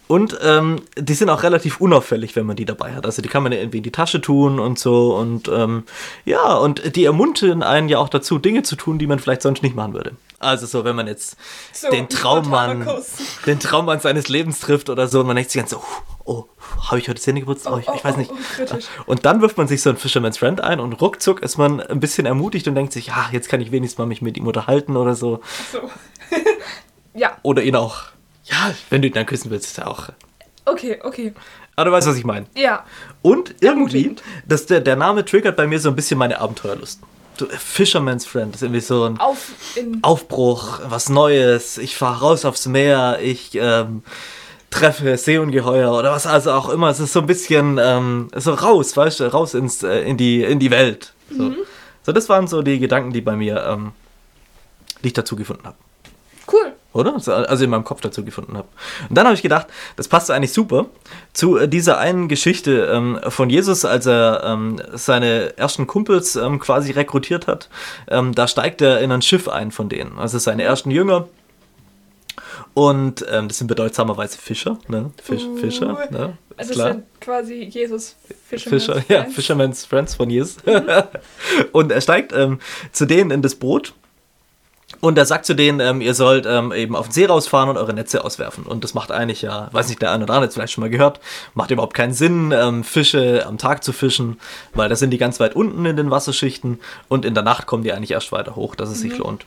Und 0.07 0.39
ähm, 0.43 0.83
die 0.99 1.15
sind 1.15 1.31
auch 1.31 1.43
relativ 1.43 1.81
unauffällig, 1.81 2.37
wenn 2.37 2.45
man 2.45 2.57
die 2.57 2.67
dabei 2.67 2.95
hat. 2.95 3.07
Also 3.07 3.23
die 3.23 3.29
kann 3.29 3.43
man 3.43 3.53
ja 3.53 3.59
irgendwie 3.59 3.79
in 3.79 3.83
die 3.83 3.93
Tasche 3.93 4.21
tun 4.21 4.61
und 4.61 4.79
so. 4.79 5.17
Und 5.17 5.49
ähm, 5.49 5.85
ja, 6.25 6.55
und 6.55 6.95
die 6.97 7.05
ermuntern 7.05 7.63
einen 7.63 7.89
ja 7.89 7.99
auch 7.99 8.11
dazu, 8.11 8.39
Dinge 8.39 8.63
zu 8.63 8.77
tun, 8.77 8.99
die 8.99 9.07
man 9.07 9.19
vielleicht 9.19 9.43
sonst 9.43 9.63
nicht 9.63 9.75
machen 9.75 9.95
würde. 9.95 10.13
Also 10.39 10.67
so, 10.67 10.85
wenn 10.85 10.95
man 10.95 11.07
jetzt 11.07 11.37
So, 11.73 11.91
den 11.91 12.09
Traummann, 12.09 12.87
den 13.47 13.59
Traummann 13.59 14.01
seines 14.01 14.29
Lebens 14.29 14.61
trifft 14.61 14.91
oder 14.91 15.09
so, 15.09 15.21
und 15.21 15.27
man 15.27 15.37
denkt 15.37 15.51
sich 15.51 15.61
ganz 15.61 15.71
so, 15.71 15.83
oh, 16.25 16.45
habe 16.83 16.99
ich 16.99 17.09
heute 17.09 17.21
Zähne 17.21 17.41
geputzt? 17.41 17.67
Oh, 17.67 17.79
ich, 17.79 17.89
ich 17.89 18.05
weiß 18.05 18.17
oh, 18.17 18.19
nicht. 18.19 18.31
oh, 18.31 18.37
kritisch. 18.55 18.87
Und 19.07 19.25
dann 19.25 19.41
wirft 19.41 19.57
man 19.57 19.69
sich 19.69 19.81
so 19.81 19.91
ein 19.91 19.97
Fisherman's 19.97 20.39
Friend 20.39 20.61
ein 20.61 20.81
und 20.81 20.93
ruckzuck 21.01 21.43
ist 21.43 21.57
man 21.57 21.81
ein 21.81 22.01
bisschen 22.01 22.27
ermutigt 22.27 22.69
und 22.69 22.75
denkt 22.75 22.93
sich, 22.93 23.07
ja, 23.07 23.29
jetzt 23.33 23.49
kann 23.49 23.61
ich 23.63 23.73
wenigstens 23.73 23.99
mal 23.99 24.07
mich 24.07 24.21
mit 24.21 24.37
ihm 24.37 24.47
unterhalten 24.47 24.97
oder 24.97 25.15
so. 25.15 25.41
So. 25.73 25.91
ja, 27.15 27.37
Oder 27.43 27.63
ihn 27.63 27.77
auch, 27.77 28.03
ja, 28.45 28.75
wenn 28.91 29.03
du 29.03 29.09
ihn 29.09 29.15
dann 29.15 29.27
küssen 29.27 29.51
willst, 29.51 29.67
ist 29.67 29.79
ja 29.79 29.87
auch. 29.87 30.09
okay, 30.67 30.99
okay. 31.03 31.33
Aber 31.77 31.87
du 31.87 31.93
weißt, 31.93 32.07
was 32.07 32.17
ich 32.17 32.25
meine. 32.25 32.47
Ja. 32.57 32.85
Und 33.23 33.51
irgendwie, 33.61 34.05
Ermutigend. 34.05 34.23
das, 34.47 34.67
der, 34.67 34.81
der 34.81 34.97
Name 34.97 35.25
triggert 35.25 35.57
bei 35.57 35.67
mir 35.67 35.81
so 35.81 35.89
ein 35.89 35.97
bisschen 35.97 36.19
meine 36.19 36.41
Abenteuerlust. 36.41 37.01
So, 37.37 37.47
Fisherman's 37.47 38.27
Friend 38.27 38.55
ist 38.55 38.63
irgendwie 38.63 38.81
so 38.81 39.05
ein 39.05 39.19
Auf. 39.19 39.51
Aufbruch, 40.03 40.81
was 40.87 41.09
Neues. 41.09 41.79
Ich 41.79 41.97
fahre 41.97 42.21
raus 42.21 42.45
aufs 42.45 42.67
Meer, 42.67 43.19
ich 43.21 43.57
ähm, 43.57 44.05
treffe 44.71 45.17
Seeungeheuer 45.17 45.93
oder 45.93 46.13
was 46.13 46.29
also 46.29 46.53
auch 46.53 46.69
immer. 46.69 46.91
Es 46.91 47.01
ist 47.01 47.13
so 47.13 47.21
ein 47.21 47.27
bisschen 47.27 47.81
ähm, 47.83 48.29
so 48.37 48.55
raus, 48.55 48.97
weißt 48.97 49.21
du, 49.21 49.33
raus 49.33 49.55
ins, 49.55 49.83
äh, 49.83 50.03
in, 50.03 50.17
die, 50.17 50.45
in 50.45 50.61
die 50.61 50.71
Welt. 50.71 51.13
So. 51.37 51.53
so, 52.05 52.13
das 52.13 52.29
waren 52.29 52.47
so 52.47 52.63
die 52.63 52.79
Gedanken, 52.79 53.13
die 53.13 53.21
bei 53.21 53.35
mir, 53.35 53.65
ähm, 53.67 53.93
die 55.03 55.09
ich 55.09 55.13
dazu 55.13 55.35
gefunden 55.35 55.65
habe. 55.65 55.77
Oder? 56.95 57.19
So, 57.19 57.33
Also 57.35 57.65
in 57.65 57.71
meinem 57.71 57.85
Kopf 57.85 58.01
dazu 58.01 58.25
gefunden 58.25 58.57
habe. 58.57 58.69
Und 59.09 59.19
dann 59.19 59.27
habe 59.27 59.35
ich 59.35 59.43
gedacht, 59.43 59.67
das 59.97 60.09
passt 60.09 60.31
eigentlich 60.31 60.53
super 60.53 60.87
zu 61.33 61.59
äh, 61.59 61.69
dieser 61.69 61.99
einen 61.99 62.29
Geschichte 62.29 62.89
ähm, 62.93 63.19
von 63.29 63.51
Jesus, 63.51 63.85
als 63.85 64.07
er 64.07 64.43
ähm, 64.45 64.81
seine 64.95 65.59
ersten 65.59 65.87
Kumpels 65.87 66.37
ähm, 66.37 66.61
quasi 66.61 66.93
rekrutiert 66.93 67.49
hat. 67.49 67.69
Ähm, 68.09 68.35
da 68.35 68.47
steigt 68.47 68.81
er 68.81 69.01
in 69.01 69.11
ein 69.11 69.23
Schiff 69.23 69.49
ein 69.49 69.73
von 69.73 69.89
denen. 69.89 70.19
Also 70.19 70.39
seine 70.39 70.63
ersten 70.63 70.91
Jünger. 70.91 71.29
Und 72.75 73.25
ähm, 73.31 73.49
das 73.49 73.59
sind 73.59 73.67
bedeutsamerweise 73.67 74.39
Fischer, 74.39 74.79
ne? 74.89 75.11
Fisch, 75.23 75.45
Uh. 75.45 75.57
Fischer, 75.57 76.09
ne? 76.11 76.39
Also 76.57 76.75
klar. 76.75 76.93
sind 76.93 77.05
quasi 77.21 77.65
Jesus 77.65 78.17
Fisherman's 78.49 78.85
Fischer, 78.85 79.05
ja, 79.09 79.21
Friends. 79.23 79.35
Fisherman's 79.35 79.85
Friends 79.85 80.15
von 80.15 80.31
Jesus. 80.31 80.57
und 81.73 81.91
er 81.91 82.01
steigt 82.01 82.33
ähm, 82.33 82.61
zu 82.93 83.07
denen 83.07 83.31
in 83.33 83.43
das 83.43 83.57
Boot 83.57 83.95
und 85.01 85.19
er 85.19 85.27
sagt 85.27 85.45
zu 85.47 85.55
denen, 85.55 85.81
ähm, 85.81 86.01
ihr 86.01 86.15
sollt 86.15 86.47
ähm, 86.47 86.73
eben 86.73 86.97
auf 86.97 87.09
den 87.09 87.13
See 87.13 87.27
rausfahren 87.27 87.69
und 87.69 87.77
eure 87.77 87.93
Netze 87.93 88.25
auswerfen. 88.25 88.65
Und 88.65 88.85
das 88.85 88.95
macht 88.95 89.11
eigentlich 89.11 89.43
ja, 89.43 89.69
weiß 89.73 89.89
nicht, 89.89 90.01
der 90.01 90.13
eine 90.13 90.25
oder 90.25 90.35
andere 90.35 90.45
hat 90.45 90.49
es 90.51 90.55
vielleicht 90.55 90.73
schon 90.73 90.83
mal 90.83 90.91
gehört, 90.91 91.21
macht 91.55 91.71
überhaupt 91.71 91.95
keinen 91.95 92.15
Sinn, 92.15 92.53
ähm, 92.53 92.85
Fische 92.85 93.45
am 93.47 93.59
Tag 93.59 93.85
zu 93.85 93.93
fischen, 93.93 94.39
weil 94.73 94.89
da 94.89 94.97
sind 94.97 95.11
die 95.11 95.19
ganz 95.19 95.41
weit 95.41 95.57
unten 95.57 95.85
in 95.85 95.97
den 95.97 96.11
Wasserschichten 96.11 96.81
und 97.09 97.25
in 97.25 97.35
der 97.35 97.43
Nacht 97.43 97.67
kommen 97.67 97.83
die 97.83 97.93
eigentlich 97.93 98.13
erst 98.13 98.33
weiter 98.33 98.57
hoch, 98.57 98.75
dass 98.75 98.91
es 98.91 99.01
sich 99.01 99.17
lohnt. 99.19 99.47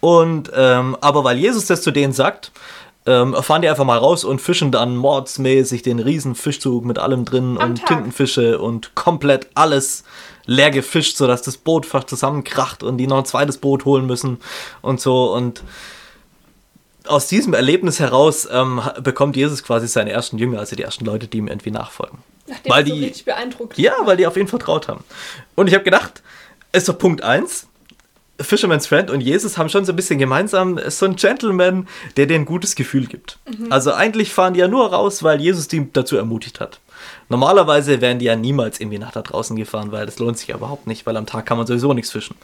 Und 0.00 0.50
ähm, 0.54 0.96
aber 1.00 1.24
weil 1.24 1.38
Jesus 1.38 1.66
das 1.66 1.82
zu 1.82 1.90
denen 1.90 2.12
sagt, 2.12 2.52
ähm, 3.06 3.34
fahren 3.42 3.62
die 3.62 3.68
einfach 3.68 3.84
mal 3.84 3.98
raus 3.98 4.24
und 4.24 4.40
fischen 4.40 4.72
dann 4.72 4.96
mordsmäßig 4.96 5.82
den 5.82 5.98
riesen 6.00 6.34
Fischzug 6.34 6.84
mit 6.84 6.98
allem 6.98 7.24
drin 7.24 7.56
Am 7.58 7.70
und 7.70 7.78
Tag. 7.78 7.88
Tintenfische 7.88 8.58
und 8.58 8.94
komplett 8.94 9.48
alles 9.54 10.04
leer 10.46 10.70
gefischt, 10.70 11.16
sodass 11.16 11.42
das 11.42 11.56
Boot 11.56 11.86
fast 11.86 12.08
zusammenkracht 12.08 12.82
und 12.82 12.98
die 12.98 13.06
noch 13.06 13.18
ein 13.18 13.24
zweites 13.24 13.58
Boot 13.58 13.84
holen 13.84 14.06
müssen 14.06 14.38
und 14.82 15.00
so. 15.00 15.32
Und 15.32 15.62
aus 17.06 17.28
diesem 17.28 17.54
Erlebnis 17.54 18.00
heraus 18.00 18.48
ähm, 18.50 18.80
bekommt 19.02 19.36
Jesus 19.36 19.62
quasi 19.62 19.86
seine 19.86 20.10
ersten 20.10 20.38
Jünger, 20.38 20.58
also 20.58 20.74
die 20.76 20.82
ersten 20.82 21.04
Leute, 21.04 21.28
die 21.28 21.38
ihm 21.38 21.48
irgendwie 21.48 21.70
nachfolgen. 21.70 22.18
Nachdem 22.48 22.72
Weil 22.72 22.82
es 22.84 22.88
so 22.88 22.94
die- 22.94 23.04
richtig 23.04 23.24
beeindruckt. 23.24 23.78
Ja, 23.78 23.92
weil 24.04 24.16
die 24.16 24.26
auf 24.26 24.36
ihn 24.36 24.48
vertraut 24.48 24.88
haben. 24.88 25.04
Und 25.54 25.68
ich 25.68 25.74
habe 25.74 25.84
gedacht, 25.84 26.22
ist 26.72 26.88
doch 26.88 26.98
Punkt 26.98 27.22
1. 27.22 27.66
Fisherman's 28.40 28.86
Friend 28.86 29.10
und 29.10 29.20
Jesus 29.20 29.56
haben 29.56 29.68
schon 29.68 29.84
so 29.84 29.92
ein 29.92 29.96
bisschen 29.96 30.18
gemeinsam 30.18 30.78
so 30.88 31.06
ein 31.06 31.16
Gentleman, 31.16 31.88
der 32.16 32.26
dir 32.26 32.34
ein 32.34 32.44
gutes 32.44 32.74
Gefühl 32.74 33.06
gibt. 33.06 33.38
Also 33.70 33.92
eigentlich 33.92 34.32
fahren 34.32 34.54
die 34.54 34.60
ja 34.60 34.68
nur 34.68 34.92
raus, 34.92 35.22
weil 35.22 35.40
Jesus 35.40 35.68
die 35.68 35.90
dazu 35.92 36.16
ermutigt 36.16 36.60
hat. 36.60 36.80
Normalerweise 37.28 38.00
wären 38.00 38.18
die 38.18 38.26
ja 38.26 38.36
niemals 38.36 38.80
irgendwie 38.80 38.98
nach 38.98 39.12
da 39.12 39.22
draußen 39.22 39.56
gefahren, 39.56 39.92
weil 39.92 40.06
das 40.06 40.18
lohnt 40.18 40.38
sich 40.38 40.48
ja 40.48 40.56
überhaupt 40.56 40.86
nicht, 40.86 41.06
weil 41.06 41.16
am 41.16 41.26
Tag 41.26 41.46
kann 41.46 41.58
man 41.58 41.66
sowieso 41.66 41.92
nichts 41.94 42.12
fischen. 42.12 42.36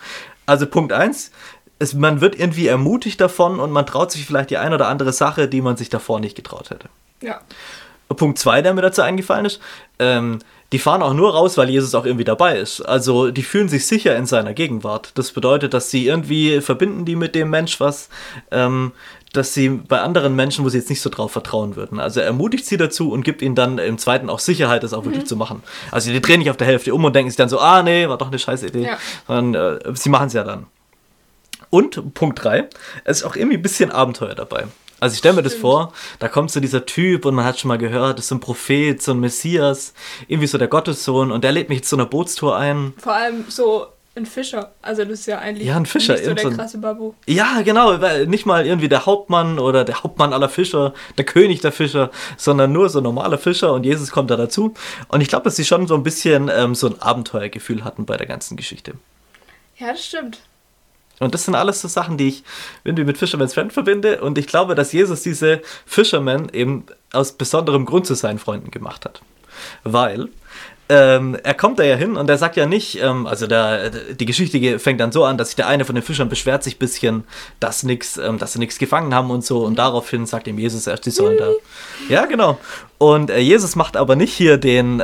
Also 0.46 0.66
Punkt 0.66 0.92
1, 0.92 1.30
es, 1.78 1.94
man 1.94 2.20
wird 2.20 2.38
irgendwie 2.38 2.66
ermutigt 2.66 3.20
davon 3.20 3.60
und 3.60 3.70
man 3.70 3.86
traut 3.86 4.12
sich 4.12 4.24
vielleicht 4.24 4.50
die 4.50 4.58
ein 4.58 4.72
oder 4.72 4.88
andere 4.88 5.12
Sache, 5.12 5.48
die 5.48 5.60
man 5.60 5.76
sich 5.76 5.88
davor 5.88 6.20
nicht 6.20 6.36
getraut 6.36 6.70
hätte. 6.70 6.88
Ja. 7.20 7.40
Punkt 8.08 8.38
2, 8.38 8.62
der 8.62 8.74
mir 8.74 8.82
dazu 8.82 9.02
eingefallen 9.02 9.46
ist, 9.46 9.60
ähm, 9.98 10.38
die 10.72 10.78
fahren 10.78 11.02
auch 11.02 11.12
nur 11.12 11.34
raus, 11.34 11.58
weil 11.58 11.68
Jesus 11.68 11.94
auch 11.94 12.06
irgendwie 12.06 12.24
dabei 12.24 12.58
ist. 12.58 12.80
Also 12.80 13.30
die 13.30 13.42
fühlen 13.42 13.68
sich 13.68 13.86
sicher 13.86 14.16
in 14.16 14.26
seiner 14.26 14.54
Gegenwart. 14.54 15.12
Das 15.14 15.30
bedeutet, 15.32 15.74
dass 15.74 15.90
sie 15.90 16.06
irgendwie 16.06 16.60
verbinden 16.62 17.04
die 17.04 17.14
mit 17.14 17.34
dem 17.34 17.50
Mensch 17.50 17.78
was, 17.78 18.08
ähm, 18.50 18.92
dass 19.34 19.52
sie 19.54 19.68
bei 19.68 20.00
anderen 20.00 20.34
Menschen, 20.34 20.64
wo 20.64 20.70
sie 20.70 20.78
jetzt 20.78 20.90
nicht 20.90 21.02
so 21.02 21.10
drauf 21.10 21.32
vertrauen 21.32 21.76
würden. 21.76 22.00
Also 22.00 22.20
er 22.20 22.26
ermutigt 22.26 22.66
sie 22.66 22.78
dazu 22.78 23.12
und 23.12 23.22
gibt 23.22 23.42
ihnen 23.42 23.54
dann 23.54 23.78
im 23.78 23.98
zweiten 23.98 24.30
auch 24.30 24.38
Sicherheit, 24.38 24.82
das 24.82 24.94
auch 24.94 25.04
wirklich 25.04 25.26
zu 25.26 25.36
machen. 25.36 25.62
Also 25.90 26.10
die 26.10 26.20
drehen 26.20 26.38
nicht 26.38 26.50
auf 26.50 26.56
der 26.56 26.66
Hälfte 26.66 26.94
um 26.94 27.04
und 27.04 27.14
denken 27.14 27.30
sich 27.30 27.36
dann 27.36 27.48
so, 27.48 27.58
ah 27.58 27.82
nee, 27.82 28.08
war 28.08 28.18
doch 28.18 28.28
eine 28.28 28.38
scheiß 28.38 28.62
Idee. 28.62 28.86
Ja. 28.86 28.98
Sondern 29.26 29.78
äh, 29.78 29.94
sie 29.94 30.08
machen 30.08 30.28
es 30.28 30.32
ja 30.32 30.44
dann. 30.44 30.66
Und 31.68 32.14
Punkt 32.14 32.42
3, 32.42 32.68
es 33.04 33.18
ist 33.18 33.24
auch 33.24 33.36
irgendwie 33.36 33.56
ein 33.56 33.62
bisschen 33.62 33.90
Abenteuer 33.90 34.34
dabei. 34.34 34.64
Also 35.02 35.14
ich 35.14 35.18
stelle 35.18 35.34
mir 35.34 35.42
das 35.42 35.54
vor, 35.54 35.92
da 36.20 36.28
kommt 36.28 36.52
so 36.52 36.60
dieser 36.60 36.86
Typ 36.86 37.24
und 37.24 37.34
man 37.34 37.44
hat 37.44 37.58
schon 37.58 37.66
mal 37.66 37.76
gehört, 37.76 38.18
das 38.18 38.26
ist 38.26 38.28
so 38.28 38.36
ein 38.36 38.40
Prophet, 38.40 39.02
so 39.02 39.10
ein 39.10 39.18
Messias, 39.18 39.94
irgendwie 40.28 40.46
so 40.46 40.58
der 40.58 40.68
Gottessohn 40.68 41.32
und 41.32 41.42
der 41.42 41.50
lädt 41.50 41.70
mich 41.70 41.82
zu 41.82 41.96
einer 41.96 42.06
Bootstour 42.06 42.56
ein. 42.56 42.94
Vor 42.98 43.12
allem 43.12 43.44
so 43.48 43.88
ein 44.14 44.26
Fischer. 44.26 44.70
Also 44.80 45.02
das 45.02 45.14
ist 45.14 45.26
ja 45.26 45.40
eigentlich 45.40 45.66
Ja, 45.66 45.76
ein 45.76 45.86
Fischer, 45.86 46.12
nicht 46.14 46.24
so 46.26 46.34
der 46.34 46.50
krasse 46.52 46.78
Babu. 46.78 47.14
Ja, 47.26 47.62
genau, 47.62 47.96
nicht 48.26 48.46
mal 48.46 48.64
irgendwie 48.64 48.88
der 48.88 49.04
Hauptmann 49.04 49.58
oder 49.58 49.84
der 49.84 50.04
Hauptmann 50.04 50.32
aller 50.32 50.48
Fischer, 50.48 50.94
der 51.18 51.24
König 51.24 51.60
der 51.62 51.72
Fischer, 51.72 52.12
sondern 52.36 52.70
nur 52.70 52.88
so 52.88 53.00
ein 53.00 53.02
normaler 53.02 53.38
Fischer 53.38 53.72
und 53.72 53.82
Jesus 53.84 54.12
kommt 54.12 54.30
da 54.30 54.36
dazu. 54.36 54.72
Und 55.08 55.20
ich 55.20 55.26
glaube, 55.26 55.42
dass 55.42 55.56
sie 55.56 55.64
schon 55.64 55.88
so 55.88 55.96
ein 55.96 56.04
bisschen 56.04 56.48
ähm, 56.48 56.76
so 56.76 56.86
ein 56.86 57.02
Abenteuergefühl 57.02 57.82
hatten 57.82 58.06
bei 58.06 58.16
der 58.16 58.28
ganzen 58.28 58.56
Geschichte. 58.56 58.92
Ja, 59.78 59.88
das 59.88 60.04
stimmt. 60.06 60.38
Und 61.22 61.34
das 61.34 61.44
sind 61.44 61.54
alles 61.54 61.80
so 61.80 61.88
Sachen, 61.88 62.16
die 62.16 62.28
ich 62.28 62.44
irgendwie 62.84 63.04
mit 63.04 63.18
Fisherman's 63.18 63.54
Friend 63.54 63.72
verbinde. 63.72 64.20
Und 64.20 64.38
ich 64.38 64.46
glaube, 64.46 64.74
dass 64.74 64.92
Jesus 64.92 65.22
diese 65.22 65.60
Fisherman 65.86 66.48
eben 66.52 66.84
aus 67.12 67.32
besonderem 67.32 67.84
Grund 67.84 68.06
zu 68.06 68.14
seinen 68.14 68.38
Freunden 68.38 68.70
gemacht 68.70 69.04
hat. 69.04 69.22
Weil 69.84 70.28
ähm, 70.88 71.38
er 71.42 71.54
kommt 71.54 71.78
da 71.78 71.84
ja 71.84 71.96
hin 71.96 72.16
und 72.16 72.28
er 72.28 72.36
sagt 72.36 72.56
ja 72.56 72.66
nicht, 72.66 73.00
ähm, 73.00 73.26
also 73.26 73.46
der, 73.46 73.90
die 73.90 74.26
Geschichte 74.26 74.78
fängt 74.78 75.00
dann 75.00 75.12
so 75.12 75.24
an, 75.24 75.38
dass 75.38 75.48
sich 75.48 75.56
der 75.56 75.68
eine 75.68 75.84
von 75.84 75.94
den 75.94 76.04
Fischern 76.04 76.28
beschwert 76.28 76.64
sich 76.64 76.76
ein 76.76 76.78
bisschen, 76.78 77.24
dass, 77.60 77.82
nix, 77.82 78.18
ähm, 78.18 78.38
dass 78.38 78.52
sie 78.52 78.58
nichts 78.58 78.78
gefangen 78.78 79.14
haben 79.14 79.30
und 79.30 79.44
so. 79.44 79.64
Und 79.64 79.76
daraufhin 79.78 80.26
sagt 80.26 80.48
ihm 80.48 80.58
Jesus 80.58 80.86
erst, 80.86 81.06
die 81.06 81.10
sollen 81.10 81.38
da. 81.38 81.50
Ja, 82.08 82.26
genau. 82.26 82.58
Und 82.98 83.30
äh, 83.30 83.38
Jesus 83.38 83.76
macht 83.76 83.96
aber 83.96 84.16
nicht 84.16 84.34
hier 84.34 84.58
den. 84.58 85.00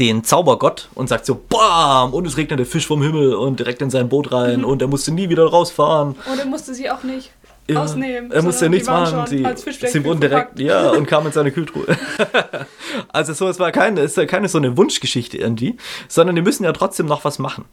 Den 0.00 0.24
Zaubergott 0.24 0.88
und 0.94 1.10
sagt 1.10 1.26
so, 1.26 1.38
BAM! 1.48 2.14
Und 2.14 2.26
es 2.26 2.38
regnet 2.38 2.58
der 2.58 2.66
Fisch 2.66 2.86
vom 2.86 3.02
Himmel 3.02 3.34
und 3.34 3.60
direkt 3.60 3.82
in 3.82 3.90
sein 3.90 4.08
Boot 4.08 4.32
rein 4.32 4.64
und 4.64 4.80
er 4.80 4.88
musste 4.88 5.12
nie 5.12 5.28
wieder 5.28 5.44
rausfahren. 5.44 6.16
Und 6.32 6.38
er 6.38 6.46
musste 6.46 6.72
sie 6.72 6.90
auch 6.90 7.02
nicht 7.02 7.30
Ja, 7.68 7.82
ausnehmen. 7.82 8.32
Er 8.32 8.42
musste 8.42 8.70
nichts 8.70 8.88
machen. 8.88 9.26
Sie, 9.26 9.46
sie 9.86 10.02
wurden 10.04 10.20
direkt, 10.20 10.58
ja, 10.58 10.88
und 10.90 11.06
kam 11.06 11.26
in 11.26 11.32
seine 11.32 11.52
Kühltruhe. 11.52 11.84
also 13.08 13.34
so, 13.34 13.46
es 13.48 13.58
war 13.58 13.72
keine, 13.72 14.00
es 14.00 14.16
ja 14.16 14.24
keine 14.24 14.48
so 14.48 14.56
eine 14.56 14.78
Wunschgeschichte 14.78 15.36
irgendwie, 15.36 15.76
sondern 16.08 16.34
die 16.34 16.42
müssen 16.42 16.64
ja 16.64 16.72
trotzdem 16.72 17.04
noch 17.04 17.24
was 17.24 17.38
machen. 17.38 17.66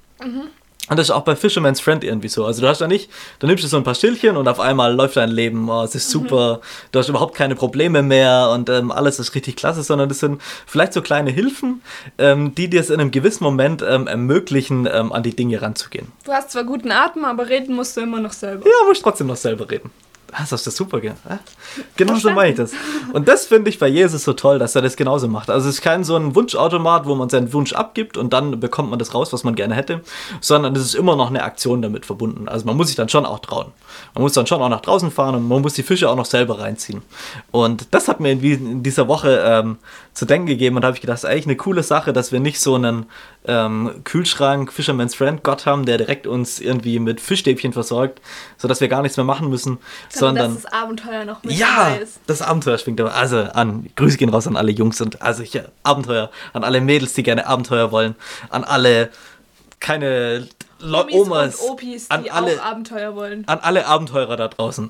Und 0.89 0.97
das 0.97 1.07
ist 1.07 1.11
auch 1.11 1.23
bei 1.23 1.35
Fisherman's 1.35 1.81
Friend 1.81 2.03
irgendwie 2.03 2.29
so. 2.29 2.45
Also 2.45 2.61
du 2.61 2.67
hast 2.67 2.79
da 2.79 2.87
nicht, 2.87 3.09
du 3.39 3.47
nimmst 3.47 3.63
du 3.63 3.67
so 3.67 3.77
ein 3.77 3.83
paar 3.83 3.95
Stillchen 3.95 4.37
und 4.37 4.47
auf 4.47 4.59
einmal 4.59 4.93
läuft 4.93 5.17
dein 5.17 5.31
Leben, 5.31 5.69
oh, 5.69 5.83
es 5.83 5.95
ist 5.95 6.09
super, 6.09 6.61
du 6.91 6.99
hast 6.99 7.09
überhaupt 7.09 7.35
keine 7.35 7.55
Probleme 7.55 8.01
mehr 8.03 8.49
und 8.53 8.69
ähm, 8.69 8.91
alles 8.91 9.19
ist 9.19 9.35
richtig 9.35 9.57
klasse, 9.57 9.83
sondern 9.83 10.07
das 10.07 10.19
sind 10.19 10.41
vielleicht 10.65 10.93
so 10.93 11.01
kleine 11.01 11.29
Hilfen, 11.29 11.81
ähm, 12.17 12.55
die 12.55 12.69
dir 12.69 12.79
es 12.79 12.89
in 12.89 13.01
einem 13.01 13.11
gewissen 13.11 13.43
Moment 13.43 13.83
ähm, 13.87 14.07
ermöglichen, 14.07 14.87
ähm, 14.91 15.11
an 15.11 15.23
die 15.23 15.35
Dinge 15.35 15.61
ranzugehen. 15.61 16.07
Du 16.23 16.31
hast 16.31 16.51
zwar 16.51 16.63
guten 16.63 16.91
Atem, 16.91 17.25
aber 17.25 17.49
reden 17.49 17.75
musst 17.75 17.97
du 17.97 18.01
immer 18.01 18.19
noch 18.19 18.33
selber. 18.33 18.65
Ja, 18.65 18.87
musst 18.87 19.03
trotzdem 19.03 19.27
noch 19.27 19.35
selber 19.35 19.69
reden. 19.69 19.91
Das 20.27 20.51
ist 20.51 20.67
das 20.67 20.75
super? 20.75 20.99
Ah, 21.29 21.39
Genau 21.95 22.15
so 22.15 22.29
meine 22.31 22.51
ich 22.51 22.57
das. 22.57 22.71
Und 23.13 23.27
das 23.27 23.45
finde 23.45 23.69
ich 23.69 23.79
bei 23.79 23.87
Jesus 23.87 24.23
so 24.23 24.33
toll, 24.33 24.59
dass 24.59 24.75
er 24.75 24.81
das 24.81 24.95
genauso 24.97 25.27
macht. 25.27 25.49
Also 25.49 25.69
es 25.69 25.75
ist 25.75 25.81
kein 25.81 26.03
so 26.03 26.15
ein 26.15 26.35
Wunschautomat, 26.35 27.05
wo 27.05 27.15
man 27.15 27.29
seinen 27.29 27.53
Wunsch 27.53 27.73
abgibt 27.73 28.17
und 28.17 28.33
dann 28.33 28.59
bekommt 28.59 28.89
man 28.89 28.99
das 28.99 29.13
raus, 29.13 29.31
was 29.31 29.43
man 29.43 29.55
gerne 29.55 29.75
hätte, 29.75 30.01
sondern 30.41 30.75
es 30.75 30.83
ist 30.83 30.95
immer 30.95 31.15
noch 31.15 31.29
eine 31.29 31.43
Aktion 31.43 31.81
damit 31.81 32.05
verbunden. 32.05 32.49
Also 32.49 32.65
man 32.65 32.75
muss 32.75 32.87
sich 32.87 32.95
dann 32.95 33.09
schon 33.09 33.25
auch 33.25 33.39
trauen. 33.39 33.71
Man 34.13 34.21
muss 34.23 34.33
dann 34.33 34.47
schon 34.47 34.61
auch 34.61 34.69
nach 34.69 34.81
draußen 34.81 35.11
fahren 35.11 35.35
und 35.35 35.47
man 35.47 35.61
muss 35.61 35.73
die 35.73 35.83
Fische 35.83 36.09
auch 36.09 36.15
noch 36.15 36.25
selber 36.25 36.59
reinziehen. 36.59 37.01
Und 37.51 37.87
das 37.91 38.07
hat 38.07 38.19
mir 38.19 38.31
in, 38.31 38.41
in 38.43 38.83
dieser 38.83 39.07
Woche 39.07 39.41
ähm, 39.45 39.77
zu 40.17 40.25
denken 40.25 40.47
gegeben 40.47 40.75
und 40.77 40.83
habe 40.83 40.95
ich 40.95 41.01
gedacht, 41.01 41.13
das 41.13 41.25
ist 41.25 41.29
eigentlich 41.29 41.45
eine 41.45 41.57
coole 41.57 41.83
Sache, 41.83 42.11
dass 42.11 42.31
wir 42.31 42.39
nicht 42.39 42.59
so 42.59 42.73
einen 42.73 43.05
ähm, 43.45 44.01
Kühlschrank 44.03 44.73
Fisherman's 44.73 45.13
Friend 45.13 45.43
Gott 45.43 45.67
haben, 45.67 45.85
der 45.85 45.99
direkt 45.99 46.25
uns 46.25 46.59
irgendwie 46.59 46.97
mit 46.97 47.21
Fischstäbchen 47.21 47.71
versorgt, 47.71 48.19
sodass 48.57 48.81
wir 48.81 48.87
gar 48.87 49.03
nichts 49.03 49.15
mehr 49.15 49.25
machen 49.25 49.47
müssen, 49.47 49.77
sondern 50.09 50.55
dass 50.55 50.63
das 50.63 50.73
Abenteuer 50.73 51.23
noch 51.23 51.43
mit 51.43 51.53
ja, 51.53 51.89
ist. 52.01 52.19
das 52.25 52.41
Abenteuer 52.41 52.79
schwingt 52.79 52.99
aber. 52.99 53.13
Also 53.13 53.41
an, 53.41 53.91
Grüße 53.95 54.17
gehen 54.17 54.29
raus 54.29 54.47
an 54.47 54.55
alle 54.55 54.71
Jungs 54.71 54.99
und 55.01 55.21
also 55.21 55.43
ich, 55.43 55.61
Abenteuer, 55.83 56.31
an 56.51 56.63
alle 56.63 56.81
Mädels, 56.81 57.13
die 57.13 57.21
gerne 57.21 57.45
Abenteuer 57.45 57.91
wollen, 57.91 58.15
an 58.49 58.63
alle 58.63 59.11
keine 59.79 60.47
Lo 60.79 61.01
Omis 61.01 61.13
Omas, 61.13 61.55
und 61.57 61.69
Opis, 61.69 62.09
an 62.09 62.23
die 62.23 62.31
alle, 62.31 62.59
auch 62.59 62.65
Abenteuer 62.65 63.15
wollen. 63.15 63.47
an 63.47 63.59
alle 63.59 63.85
Abenteurer 63.85 64.35
da 64.35 64.47
draußen 64.47 64.89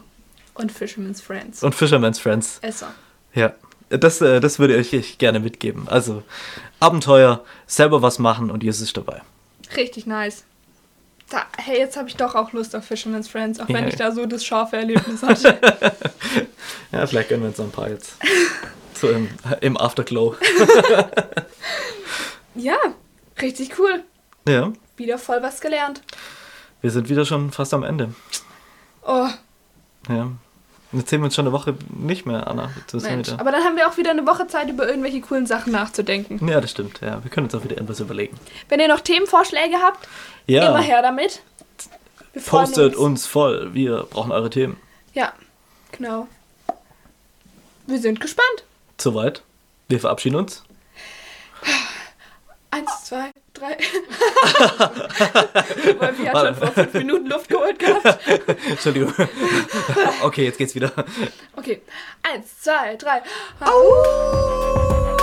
Und 0.54 0.72
Fisherman's 0.72 1.20
Friends. 1.20 1.64
und 1.64 1.76
Fisherman's 1.76 2.18
Friends. 2.18 2.60
Esser. 2.62 2.94
Ja, 3.34 3.52
das, 3.90 4.22
äh, 4.22 4.40
das 4.40 4.60
würde 4.60 4.76
ich 4.78 4.94
euch 4.94 5.18
gerne 5.18 5.40
mitgeben. 5.40 5.88
Also 5.88 6.24
Abenteuer, 6.80 7.44
selber 7.66 8.02
was 8.02 8.20
machen 8.20 8.52
und 8.52 8.64
Jesus 8.64 8.82
ist 8.84 8.98
dabei. 8.98 9.22
Richtig 9.76 10.06
nice. 10.06 10.44
Da, 11.30 11.46
hey, 11.58 11.78
jetzt 11.80 11.98
habe 11.98 12.08
ich 12.08 12.16
doch 12.16 12.36
auch 12.36 12.54
Lust 12.54 12.74
auf 12.76 12.86
Fisherman's 12.86 13.28
Friends, 13.28 13.60
auch 13.60 13.68
wenn 13.68 13.84
Ja. 13.84 13.88
ich 13.90 13.96
da 13.96 14.12
so 14.14 14.26
das 14.26 14.46
scharfe 14.46 14.78
Erlebnis 14.78 15.22
hatte. 15.24 15.58
Ja, 16.92 17.06
vielleicht 17.06 17.28
gönnen 17.30 17.44
wir 17.44 17.50
uns 17.50 17.58
noch 17.58 17.66
ein 17.66 17.72
paar 17.72 17.90
jetzt. 17.90 18.14
So 18.94 19.10
im, 19.10 19.30
im 19.60 19.76
Afterglow. 19.78 20.36
ja, 22.56 22.78
richtig 23.42 23.78
cool. 23.80 24.04
Ja, 24.48 24.72
Wieder 24.96 25.18
voll 25.18 25.42
was 25.44 25.60
gelernt. 25.62 26.02
wir 26.82 26.92
sind 26.92 27.10
wieder 27.10 27.26
schon 27.26 27.52
fast 27.52 27.74
am 27.74 27.84
Ende. 27.84 28.14
Oh, 29.06 29.28
Ja. 30.10 30.32
Jetzt 30.94 31.10
sehen 31.10 31.20
wir 31.22 31.26
uns 31.26 31.36
schon 31.36 31.46
eine 31.46 31.52
Woche 31.54 31.76
nicht 31.90 32.26
mehr, 32.26 32.48
Anna. 32.48 32.72
Mensch. 32.94 33.30
Aber 33.34 33.52
dann 33.52 33.64
haben 33.64 33.76
wir 33.76 33.88
auch 33.90 33.98
wieder 33.98 34.12
eine 34.12 34.26
Woche 34.26 34.48
Zeit, 34.48 34.70
über 34.70 34.88
irgendwelche 34.88 35.20
coolen 35.20 35.46
Sachen 35.46 35.74
nachzudenken. 35.74 36.48
Ja, 36.48 36.62
das 36.62 36.72
stimmt. 36.72 37.02
Ja, 37.02 37.22
wir 37.24 37.30
können 37.30 37.46
uns 37.48 37.56
auch 37.56 37.64
wieder 37.64 37.76
irgendwas 37.76 38.00
überlegen. 38.00 38.38
Wenn 38.70 38.80
ihr 38.80 38.88
noch 38.88 39.02
Themenvorschläge 39.02 39.78
habt, 39.82 40.08
Ja, 40.46 40.70
immer 40.70 40.82
her 40.82 41.02
damit. 41.02 41.42
Wir 42.34 42.42
postet 42.42 42.96
uns 42.96 43.26
voll. 43.26 43.74
Wir 43.74 44.08
brauchen 44.10 44.32
eure 44.32 44.50
Themen. 44.50 44.78
Ja, 45.14 45.34
genau. 45.92 46.28
Wir 47.86 48.00
sind 48.00 48.20
gespannt. 48.22 48.64
Soweit. 48.98 49.42
Wir 49.90 50.00
verabschieden 50.00 50.36
uns. 50.36 50.64
Eins, 52.78 53.06
zwei, 53.06 53.32
drei. 53.54 53.72
Wolfi 56.00 56.26
hat 56.26 56.46
schon 56.46 56.56
vor 56.56 56.72
fünf 56.74 56.94
Minuten 56.94 57.26
Luft 57.26 57.50
geholt 57.50 57.80
gehabt. 57.80 58.20
Entschuldigung. 58.70 59.12
okay, 60.22 60.46
jetzt 60.46 60.60
geht's 60.60 60.76
wieder. 60.76 60.92
Okay. 61.56 61.82
Eins, 62.22 62.62
zwei, 62.62 62.96
drei. 62.96 63.24
Au! 63.62 65.17